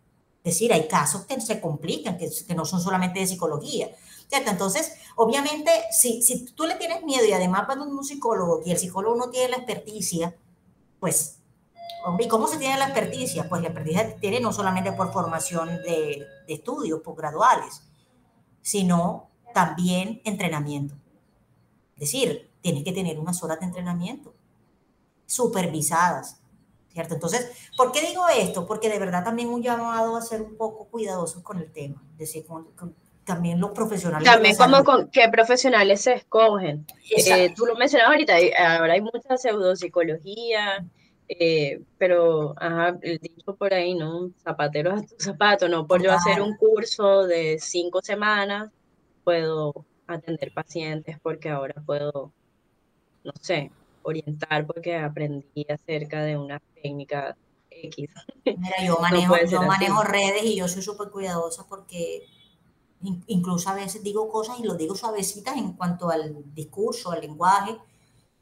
[0.45, 3.91] Es decir, hay casos que se complican, que, que no son solamente de psicología.
[4.29, 4.53] ¿Cierto?
[4.53, 8.71] Entonces, obviamente, si, si tú le tienes miedo y además vas a un psicólogo y
[8.71, 10.37] el psicólogo no tiene la experticia,
[11.01, 11.39] pues
[12.19, 13.49] ¿Y cómo se tiene la experticia?
[13.49, 17.83] Pues la experticia tiene no solamente por formación de, de estudios posgraduales,
[18.61, 20.95] sino también entrenamiento.
[21.95, 24.35] Es decir, tienes que tener unas horas de entrenamiento
[25.27, 26.41] supervisadas,
[26.93, 27.15] ¿cierto?
[27.15, 28.67] Entonces, ¿por qué digo esto?
[28.67, 32.19] Porque de verdad también un llamado a ser un poco cuidadosos con el tema, es
[32.19, 32.45] decir,
[33.25, 34.29] también los profesionales.
[34.29, 36.87] También como con qué profesionales se escogen.
[37.17, 40.85] Eh, tú lo mencionabas ahorita, ahora hay mucha pseudopsicología,
[41.39, 44.31] eh, pero, ajá, el dicho por ahí, ¿no?
[44.43, 48.71] Zapateros a tu zapato, no por yo hacer un curso de cinco semanas,
[49.25, 52.33] puedo atender pacientes porque ahora puedo,
[53.25, 53.71] no sé,
[54.03, 57.37] orientar porque aprendí acerca de una técnica
[57.71, 58.11] X.
[58.45, 62.23] Mira, yo manejo, yo manejo redes y yo soy súper cuidadosa porque
[63.27, 67.77] incluso a veces digo cosas y lo digo suavecitas en cuanto al discurso, al lenguaje,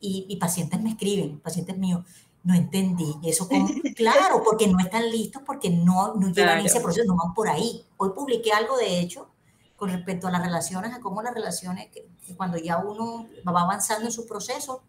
[0.01, 2.05] y, y pacientes me escriben, pacientes míos,
[2.43, 3.17] no entendí.
[3.25, 7.35] Eso como, claro, porque no están listos, porque no, no llevan ese proceso, no van
[7.35, 7.87] por ahí.
[7.97, 9.31] Hoy publiqué algo, de hecho,
[9.77, 14.07] con respecto a las relaciones, a cómo las relaciones, que, cuando ya uno va avanzando
[14.07, 14.83] en su proceso,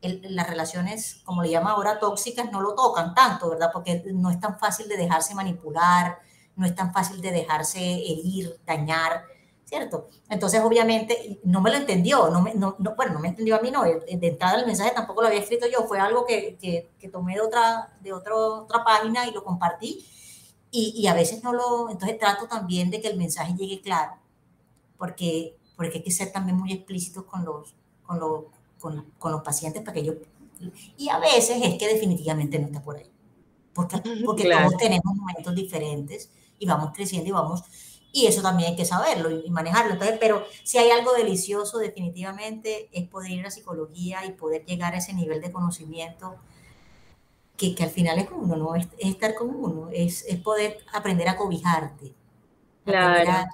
[0.00, 3.70] las relaciones, como le llama ahora, tóxicas, no lo tocan tanto, ¿verdad?
[3.72, 6.18] Porque no es tan fácil de dejarse manipular,
[6.56, 9.24] no es tan fácil de dejarse herir, dañar.
[9.72, 10.10] ¿Cierto?
[10.28, 13.70] Entonces, obviamente, no me lo entendió, no, me, no, bueno, no me entendió a mí,
[13.70, 17.08] no, de entrada el mensaje tampoco lo había escrito yo, fue algo que, que, que
[17.08, 20.04] tomé de, otra, de otra otra página y lo compartí,
[20.70, 24.18] y, y, a veces no lo, entonces trato también de que el mensaje llegue claro,
[24.98, 28.44] porque, porque hay que ser también muy explícitos con los, con los,
[28.78, 30.16] con, con los pacientes para que ellos,
[30.98, 33.10] y a veces es que definitivamente no está por ahí,
[33.72, 37.62] porque, porque todos tenemos momentos diferentes y vamos creciendo y vamos
[38.12, 39.94] y eso también hay que saberlo y manejarlo.
[39.94, 44.94] Entonces, pero si hay algo delicioso definitivamente es poder ir a psicología y poder llegar
[44.94, 46.36] a ese nivel de conocimiento
[47.56, 48.74] que, que al final es uno, ¿no?
[48.74, 52.12] Es, estar con uno, es, es, poder aprender a cobijarte.
[52.84, 53.48] Claro.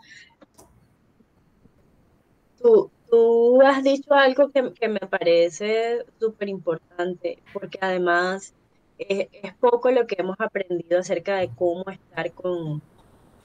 [2.61, 8.55] Tú, tú, has dicho algo que, que me parece súper importante, porque además
[8.99, 12.83] es, es poco lo que hemos aprendido acerca de cómo estar con,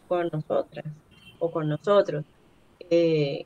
[0.07, 0.85] con nosotras
[1.43, 2.23] o con nosotros.
[2.89, 3.45] Eh,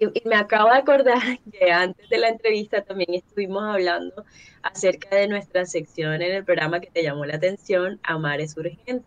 [0.00, 1.18] y, me acabo de acordar
[1.52, 4.24] que antes de la entrevista también estuvimos hablando
[4.62, 9.04] acerca de nuestra sección en el programa que te llamó la atención, Amar es urgente,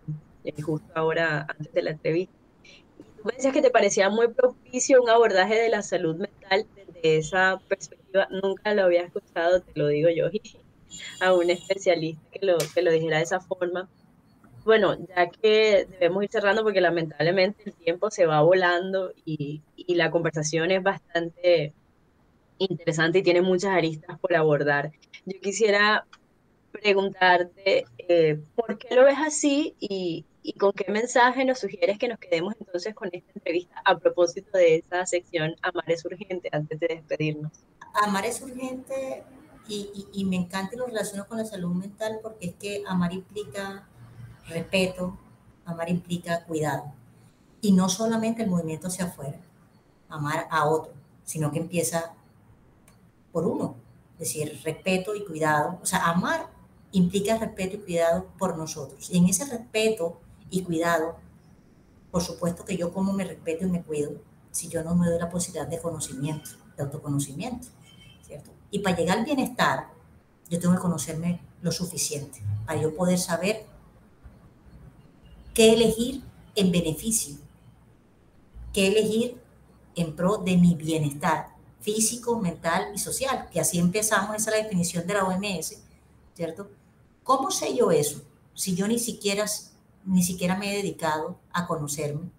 [0.64, 2.34] justo ahora antes de la entrevista.
[2.64, 6.68] Y tú me decías que te parecía muy propicio un abordaje de la salud mental
[6.76, 8.28] desde esa perspectiva.
[8.44, 10.28] Nunca lo había escuchado, te lo digo yo,
[11.22, 13.90] a un especialista que lo, que lo dijera de esa forma
[14.64, 20.12] bueno, ya que debemos ir cerrando porque lamentablemente el tiempo se va volando y, la
[20.12, 21.74] conversación es bastante
[22.60, 24.92] interesante y tiene muchas aristas por abordar.
[25.26, 26.06] Yo quisiera
[26.72, 30.26] preguntarte eh, por qué lo ves así y,
[30.58, 34.78] con qué mensaje nos sugieres que nos quedemos entonces con esta entrevista a propósito de
[34.78, 37.52] esa sección Amar es urgente antes de despedirnos.
[37.94, 39.24] Amar es urgente
[39.68, 43.14] y, y me encanta y lo relaciono con la salud mental porque es que amar
[43.14, 43.88] implica
[44.50, 45.18] respeto,
[45.66, 46.94] amar implica cuidado.
[47.62, 49.40] Y no solamente el movimiento hacia afuera,
[50.08, 50.94] amar a otro,
[51.24, 52.14] sino que empieza
[53.32, 53.76] por uno.
[54.14, 55.80] Es decir, respeto y cuidado.
[55.82, 56.50] O sea, amar
[56.92, 59.10] implica respeto y cuidado por nosotros.
[59.10, 60.20] Y en ese respeto
[60.50, 61.18] y cuidado,
[62.12, 64.12] por supuesto que yo como me respeto y me cuido
[64.52, 67.68] si yo no me doy la posibilidad de conocimiento, de autoconocimiento,
[68.26, 68.50] ¿cierto?
[68.72, 69.90] Y para llegar al bienestar,
[70.50, 73.66] yo tengo que conocerme lo suficiente para yo poder saber
[75.54, 76.24] qué elegir
[76.56, 77.36] en beneficio
[78.74, 79.42] que elegir
[79.96, 84.64] en pro de mi bienestar físico, mental y social, que así empezamos, esa es la
[84.64, 85.82] definición de la OMS,
[86.34, 86.70] ¿cierto?
[87.24, 88.22] ¿Cómo sé yo eso?
[88.54, 89.46] Si yo ni siquiera,
[90.06, 92.30] ni siquiera me he dedicado a conocerme,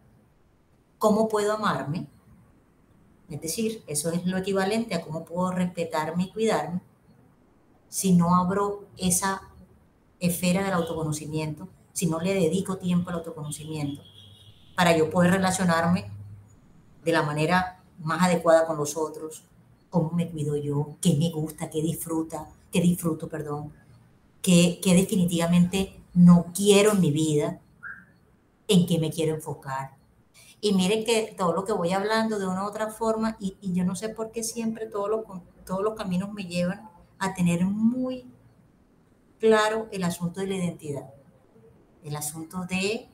[0.98, 2.06] ¿cómo puedo amarme?
[3.28, 6.80] Es decir, eso es lo equivalente a cómo puedo respetarme y cuidarme
[7.88, 9.42] si no abro esa
[10.20, 14.02] esfera del autoconocimiento, si no le dedico tiempo al autoconocimiento,
[14.74, 16.10] para yo poder relacionarme
[17.04, 19.44] de la manera más adecuada con los otros,
[19.90, 23.72] cómo me cuido yo, qué me gusta, qué disfruta, qué disfruto, perdón,
[24.40, 27.60] qué, definitivamente no quiero en mi vida,
[28.68, 29.96] en qué me quiero enfocar.
[30.60, 33.84] Y miren que todo lo que voy hablando de una u otra forma, y, yo
[33.84, 35.20] no sé por qué siempre todos los,
[35.64, 36.88] todos los caminos me llevan
[37.18, 38.26] a tener muy
[39.38, 41.10] claro el asunto de la identidad,
[42.04, 43.08] el asunto de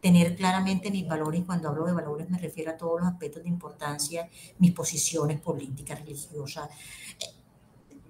[0.00, 3.42] tener claramente mis valores, y cuando hablo de valores me refiero a todos los aspectos
[3.42, 6.70] de importancia, mis posiciones políticas, religiosas,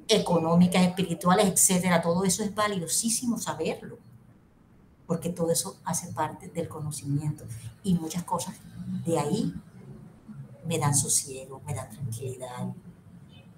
[0.06, 2.00] económicas, espirituales, etcétera.
[2.02, 3.98] Todo eso es valiosísimo saberlo,
[5.06, 7.44] porque todo eso hace parte del conocimiento
[7.82, 8.54] y muchas cosas
[9.04, 9.54] de ahí
[10.66, 12.72] me dan sosiego, me dan tranquilidad.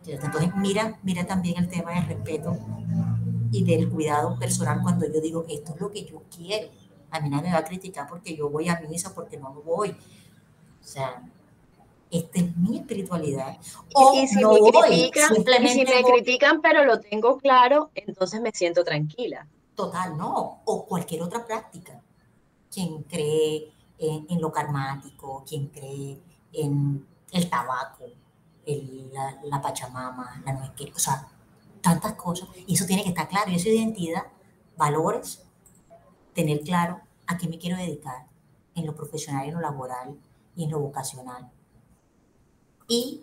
[0.07, 2.59] Entonces, mira, mira también el tema del respeto
[3.53, 6.69] y del cuidado personal cuando yo digo, esto es lo que yo quiero
[7.13, 9.91] a mí nadie me va a criticar porque yo voy a misa porque no voy.
[9.91, 11.23] O sea,
[12.11, 13.59] esta es mi espiritualidad.
[13.95, 15.35] O y si me critican,
[15.69, 19.47] si me critican, pero lo tengo claro, entonces me siento tranquila.
[19.75, 20.63] Total, no.
[20.65, 22.01] O cualquier otra práctica.
[22.73, 26.19] Quien cree en, lo karmático, quien cree
[26.55, 28.07] en el tabaco,
[28.67, 31.29] la, la, pachamama, la nuez, o sea,
[31.83, 32.49] tantas cosas.
[32.67, 33.51] Y eso tiene que estar claro.
[33.51, 34.23] Y esa identidad,
[34.77, 35.43] valores,
[36.35, 38.27] tener claro a qué me quiero dedicar
[38.75, 40.17] en lo profesional, en lo laboral
[40.57, 41.51] y en lo vocacional.
[42.89, 43.23] Y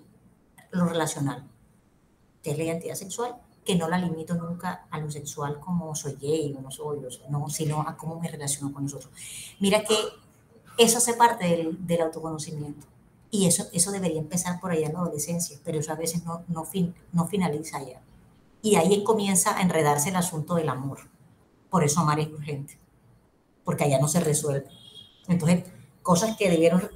[0.72, 1.48] lo relacional,
[2.44, 3.36] que es la identidad sexual,
[3.66, 7.00] que no la limito nunca a lo sexual como soy gay o no soy,
[7.30, 9.12] no, sino a cómo me relaciono con nosotros.
[9.60, 9.96] Mira que
[10.78, 12.88] eso hace parte del, del autoconocimiento.
[13.32, 16.44] Y eso, eso debería empezar por allá en la adolescencia, pero eso a veces no,
[16.48, 18.02] no, fin, no finaliza allá.
[18.62, 21.10] Y ahí comienza a enredarse el asunto del amor.
[21.70, 22.80] Por eso amar es urgente
[23.70, 24.68] porque allá no se resuelve.
[25.28, 25.64] Entonces,
[26.02, 26.90] cosas que debieron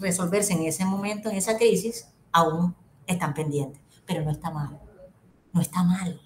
[0.00, 2.74] resolverse en ese momento, en esa crisis, aún
[3.06, 4.80] están pendientes, pero no está mal,
[5.52, 6.20] no está mal,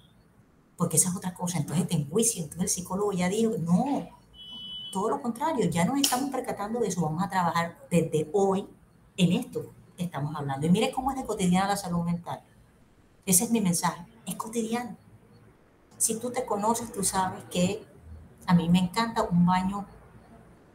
[0.75, 4.09] porque esa es otra cosa, entonces te enjuicio, entonces el psicólogo ya dijo, no,
[4.91, 8.67] todo lo contrario, ya nos estamos percatando de eso, vamos a trabajar desde hoy
[9.17, 10.65] en esto que estamos hablando.
[10.65, 12.41] Y mire cómo es de cotidiana la salud mental.
[13.23, 14.97] Ese es mi mensaje, es cotidiano.
[15.97, 17.85] Si tú te conoces, tú sabes que
[18.45, 19.85] a mí me encanta un baño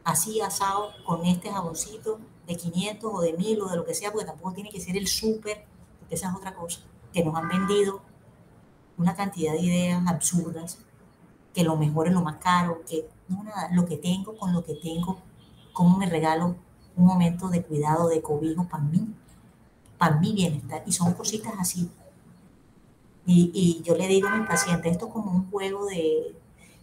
[0.03, 4.11] así asado con este jaboncito de 500 o de 1000 o de lo que sea,
[4.11, 5.65] porque tampoco tiene que ser el súper,
[5.99, 6.81] porque esa es otra cosa,
[7.13, 8.01] que nos han vendido
[8.97, 10.79] una cantidad de ideas absurdas,
[11.53, 14.63] que lo mejor es lo más caro, que no nada, lo que tengo con lo
[14.63, 15.19] que tengo,
[15.73, 16.55] cómo me regalo
[16.95, 19.13] un momento de cuidado, de cobijo para mí,
[19.97, 20.83] para mi bienestar.
[20.85, 21.89] Y son cositas así.
[23.25, 26.35] Y, y yo le digo a mis pacientes, esto es como un juego de,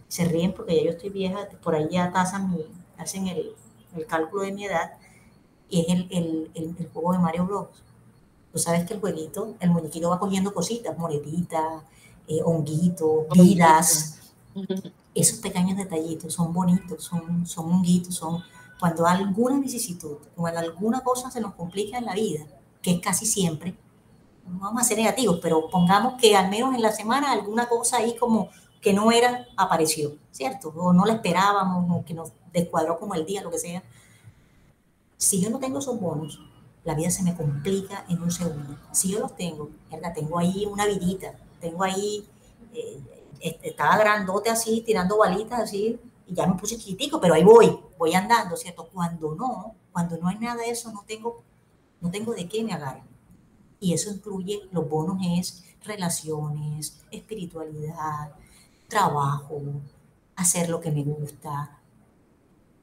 [0.07, 2.65] se ríen porque ya yo estoy vieja, por ahí ya tasan mi,
[2.97, 3.53] hacen el,
[3.95, 4.93] el, cálculo de mi edad,
[5.69, 7.67] y es el, el, el, juego de Mario Bros.
[8.51, 11.83] Tú sabes que el jueguito, el muñequito va cogiendo cositas, moneditas,
[12.27, 14.19] eh, honguitos, vidas.
[15.13, 18.41] Esos pequeños detallitos son bonitos, son, son honguitos, son
[18.79, 22.45] cuando alguna vicisitud, cuando alguna cosa se nos complica en la vida,
[22.81, 23.75] que es casi siempre,
[24.49, 27.97] no vamos a ser negativos, pero pongamos que al menos en la semana alguna cosa
[27.97, 28.49] ahí como
[28.81, 30.69] que no era, apareció, ¿cierto?
[30.69, 33.83] O no la esperábamos, o que nos descuadró como el día, lo que sea.
[35.17, 36.39] Si yo no tengo esos bonos,
[36.83, 38.77] la vida se me complica en un segundo.
[38.91, 40.13] Si yo los tengo, ¿verdad?
[40.13, 42.25] tengo ahí una vidita, tengo ahí,
[42.73, 43.01] eh,
[43.61, 48.13] estaba grandote así, tirando balitas así, y ya me puse chiquitico, pero ahí voy, voy
[48.13, 48.87] andando, ¿cierto?
[48.93, 51.43] Cuando no, cuando no hay nada de eso, no tengo,
[51.99, 53.08] no tengo de qué me agarrar.
[53.79, 58.33] Y eso incluye, los bonos es relaciones, espiritualidad,
[58.87, 59.61] trabajo,
[60.35, 61.79] hacer lo que me gusta,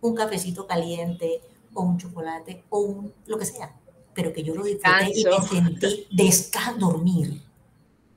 [0.00, 1.40] un cafecito caliente
[1.74, 3.74] o un chocolate o un, lo que sea,
[4.14, 7.42] pero que yo lo disfruté y me sentí descansar, dormir.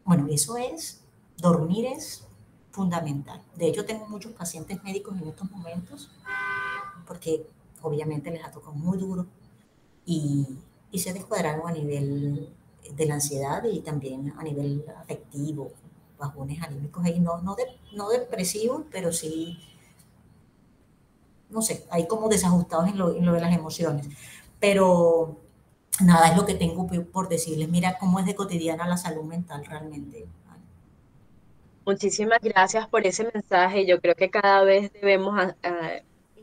[0.05, 1.01] Bueno, eso es,
[1.37, 2.25] dormir es
[2.71, 3.41] fundamental.
[3.55, 6.09] De hecho, tengo muchos pacientes médicos en estos momentos
[7.05, 7.45] porque
[7.81, 9.25] obviamente les ha tocado muy duro
[10.05, 10.47] y,
[10.91, 12.49] y se descuadraron a nivel
[12.95, 15.71] de la ansiedad y también a nivel afectivo,
[16.17, 19.57] bajones anímicos ahí, no, no, de, no depresivos, pero sí
[21.49, 24.07] no sé, hay como desajustados en lo, en lo de las emociones.
[24.59, 25.37] Pero
[26.01, 27.69] nada, es lo que tengo por decirles.
[27.69, 30.25] Mira cómo es de cotidiana la salud mental realmente.
[31.85, 33.85] Muchísimas gracias por ese mensaje.
[33.85, 35.35] Yo creo que cada vez debemos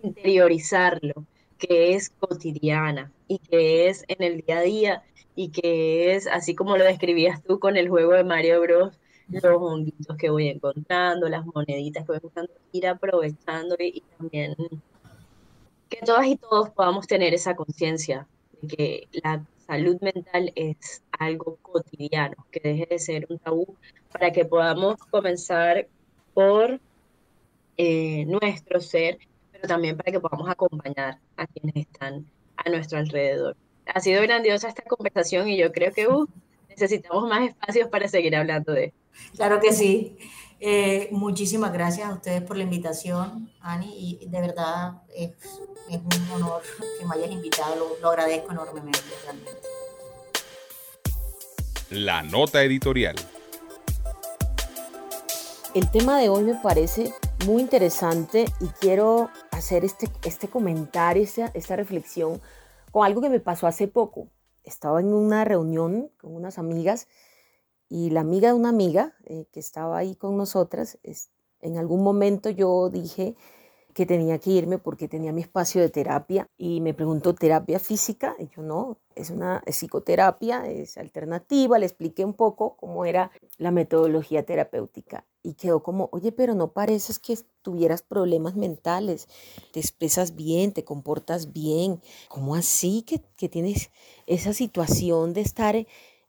[0.02, 1.24] interiorizarlo,
[1.58, 5.02] que es cotidiana y que es en el día a día
[5.36, 9.44] y que es, así como lo describías tú con el juego de Mario Bros, los
[9.44, 14.56] honguitos que voy encontrando, las moneditas que voy buscando, ir aprovechando y, también
[15.88, 18.26] que todas y todos podamos tener esa conciencia
[18.60, 23.76] de que la salud mental es algo cotidiano, que deje de ser un tabú,
[24.10, 25.86] para que podamos comenzar
[26.34, 26.80] por
[27.76, 29.18] eh, nuestro ser,
[29.52, 32.26] pero también para que podamos acompañar a quienes están
[32.56, 33.56] a nuestro alrededor.
[33.86, 36.26] Ha sido grandiosa esta conversación y yo creo que uh,
[36.68, 38.98] necesitamos más espacios para seguir hablando de esto.
[39.36, 40.16] Claro que sí.
[40.58, 45.32] Eh, muchísimas gracias a ustedes por la invitación, Ani, y de verdad es,
[45.88, 46.62] un honor
[46.98, 49.52] que me hayas invitado, lo, lo agradezco enormemente, realmente.
[51.90, 53.16] La nota editorial.
[55.74, 57.12] El tema de hoy me parece
[57.44, 62.40] muy interesante y quiero hacer este, este comentario, esta, esta reflexión
[62.96, 64.30] con algo que me pasó hace poco.
[64.64, 67.08] Estaba en una reunión con unas amigas
[67.90, 70.98] y la amiga de una amiga eh, que estaba ahí con nosotras,
[71.60, 73.36] en algún momento yo dije
[73.96, 78.36] que tenía que irme porque tenía mi espacio de terapia y me preguntó terapia física
[78.38, 83.70] y yo no, es una psicoterapia, es alternativa, le expliqué un poco cómo era la
[83.70, 89.28] metodología terapéutica y quedó como, oye, pero no pareces que tuvieras problemas mentales,
[89.72, 93.90] te expresas bien, te comportas bien, ¿cómo así que, que tienes
[94.26, 95.74] esa situación de estar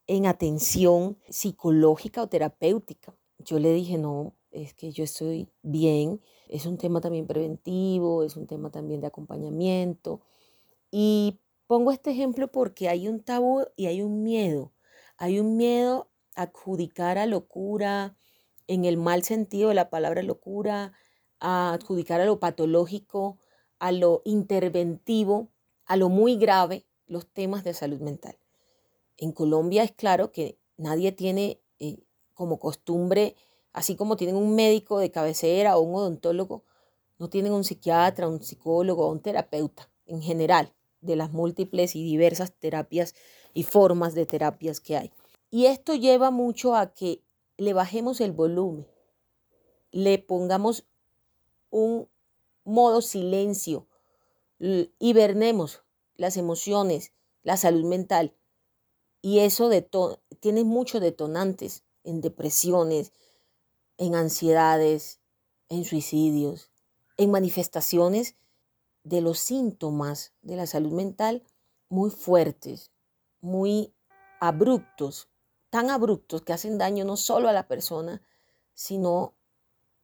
[0.07, 3.13] en atención psicológica o terapéutica.
[3.39, 8.35] Yo le dije, no, es que yo estoy bien, es un tema también preventivo, es
[8.35, 10.21] un tema también de acompañamiento.
[10.91, 14.73] Y pongo este ejemplo porque hay un tabú y hay un miedo.
[15.17, 18.15] Hay un miedo a adjudicar a locura,
[18.67, 20.93] en el mal sentido de la palabra locura,
[21.39, 23.39] a adjudicar a lo patológico,
[23.79, 25.49] a lo interventivo,
[25.85, 28.37] a lo muy grave, los temas de salud mental.
[29.17, 31.97] En Colombia es claro que nadie tiene eh,
[32.33, 33.35] como costumbre,
[33.77, 36.63] así como tienen un médico de cabecera o un odontólogo,
[37.19, 42.03] no tienen un psiquiatra, un psicólogo o un terapeuta en general de las múltiples y
[42.03, 43.13] diversas terapias
[43.53, 45.11] y formas de terapias que hay.
[45.51, 47.21] Y esto lleva mucho a que
[47.57, 48.87] le bajemos el volumen,
[49.91, 50.87] le pongamos
[51.69, 52.09] un
[52.63, 53.85] modo silencio,
[54.57, 55.83] hibernemos
[56.15, 57.11] las emociones,
[57.43, 58.33] la salud mental
[59.21, 59.69] y eso
[60.39, 63.13] tiene muchos detonantes en depresiones,
[63.97, 65.19] en ansiedades,
[65.69, 66.71] en suicidios,
[67.17, 68.35] en manifestaciones
[69.03, 71.43] de los síntomas de la salud mental
[71.89, 72.91] muy fuertes,
[73.41, 73.93] muy
[74.39, 75.29] abruptos,
[75.69, 78.21] tan abruptos que hacen daño no solo a la persona,
[78.73, 79.33] sino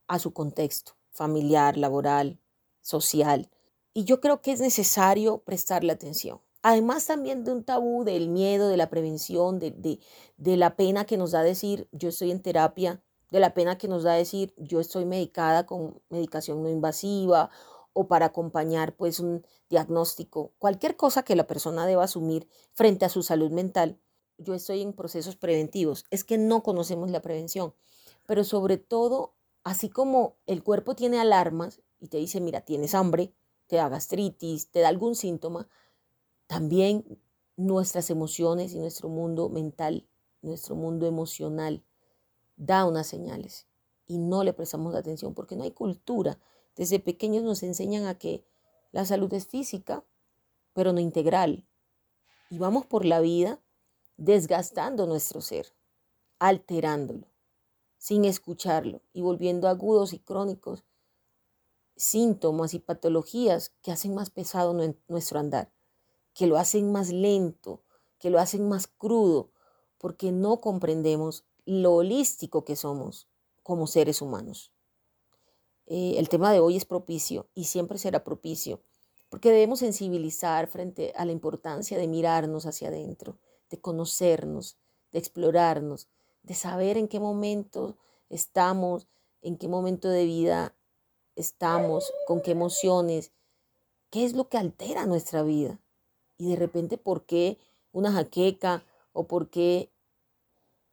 [0.07, 2.39] a su contexto familiar, laboral,
[2.81, 3.49] social.
[3.93, 6.41] Y yo creo que es necesario prestarle atención.
[6.63, 9.99] Además también de un tabú del miedo, de la prevención, de,
[10.37, 13.03] de, la pena que nos da decir yo estoy en terapia,
[13.33, 17.49] de la pena que nos da decir yo estoy medicada con medicación no invasiva
[17.91, 23.09] o para acompañar pues un diagnóstico, cualquier cosa que la persona deba asumir frente a
[23.09, 23.99] su salud mental.
[24.37, 27.73] Yo estoy en procesos preventivos, es que no conocemos la prevención,
[28.27, 33.33] pero sobre todo, así como el cuerpo tiene alarmas y te dice, mira, tienes hambre,
[33.65, 35.67] te da gastritis, te da algún síntoma,
[36.45, 37.19] también
[37.55, 40.07] nuestras emociones y nuestro mundo mental,
[40.43, 41.83] nuestro mundo emocional,
[42.65, 43.67] da unas señales
[44.05, 46.39] y no le prestamos atención porque no hay cultura.
[46.75, 48.45] Desde pequeños nos enseñan a que
[48.91, 50.03] la salud es física,
[50.73, 51.67] pero no integral.
[52.49, 53.59] Y vamos por la vida
[54.17, 55.73] desgastando nuestro ser,
[56.39, 57.27] alterándolo,
[57.97, 60.83] sin escucharlo y volviendo agudos y crónicos
[61.95, 64.73] síntomas y patologías que hacen más pesado
[65.07, 65.71] nuestro andar
[66.33, 67.83] que lo hacen más lento,
[68.19, 69.51] que lo hacen más crudo,
[69.97, 73.27] porque no comprendemos lo holístico que somos
[73.61, 74.71] como seres humanos.
[75.85, 78.81] Eh, el tema de hoy es propicio y siempre será propicio,
[79.29, 83.37] porque debemos sensibilizar frente a la importancia de mirarnos hacia adentro,
[83.69, 84.77] de conocernos,
[85.11, 86.07] de explorarnos,
[86.43, 87.97] de saber en qué momento
[88.29, 89.07] estamos,
[89.41, 90.75] en qué momento de vida
[91.35, 93.31] estamos, con qué emociones,
[94.09, 95.79] qué es lo que altera nuestra vida
[96.37, 97.57] y de repente por qué
[97.91, 99.92] una jaqueca o por qué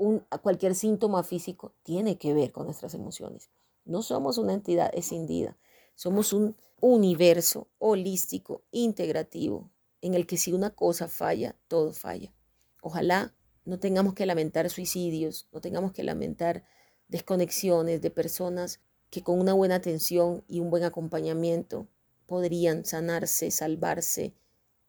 [0.00, 3.50] un, cualquier síntoma físico tiene que ver con nuestras emociones.
[3.84, 5.56] No somos una entidad escindida,
[5.94, 9.70] Somos un universo holístico, integrativo,
[10.00, 12.32] en el que si una cosa falla, todo falla.
[12.80, 13.34] Ojalá
[13.66, 16.64] no tengamos que lamentar suicidios, no tengamos que lamentar
[17.08, 18.80] desconexiones de personas
[19.10, 21.86] que con una buena atención y un buen acompañamiento
[22.24, 24.32] podrían sanarse, salvarse,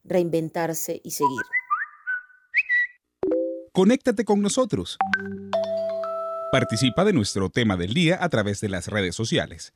[0.05, 1.41] reinventarse y seguir.
[3.73, 4.97] Conéctate con nosotros.
[6.51, 9.71] Participa de nuestro tema del día a través de las redes sociales.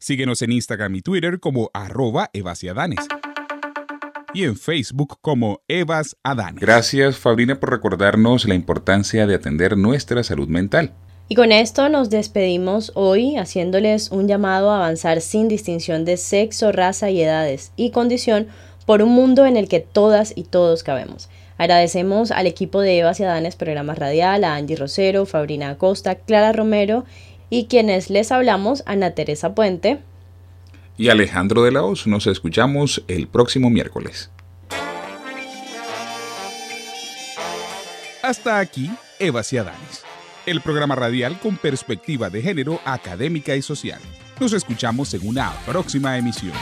[0.00, 3.06] Síguenos en Instagram y Twitter como arroba evasiadanes
[4.34, 6.60] y en Facebook como Evas Adanes.
[6.60, 10.92] Gracias Fabrina por recordarnos la importancia de atender nuestra salud mental.
[11.28, 16.72] Y con esto nos despedimos hoy haciéndoles un llamado a avanzar sin distinción de sexo,
[16.72, 18.48] raza y edades y condición
[18.86, 21.28] por un mundo en el que todas y todos cabemos.
[21.58, 27.04] Agradecemos al equipo de Eva Ciadanes Programas Radial, a Angie Rosero, Fabrina Acosta, Clara Romero
[27.50, 29.98] y quienes les hablamos, Ana Teresa Puente
[30.98, 32.06] y Alejandro de la Hoz.
[32.06, 34.30] Nos escuchamos el próximo miércoles.
[38.22, 40.02] Hasta aquí, Eva Ciadanes,
[40.44, 44.00] el programa radial con perspectiva de género académica y social.
[44.38, 46.52] Nos escuchamos en una próxima emisión.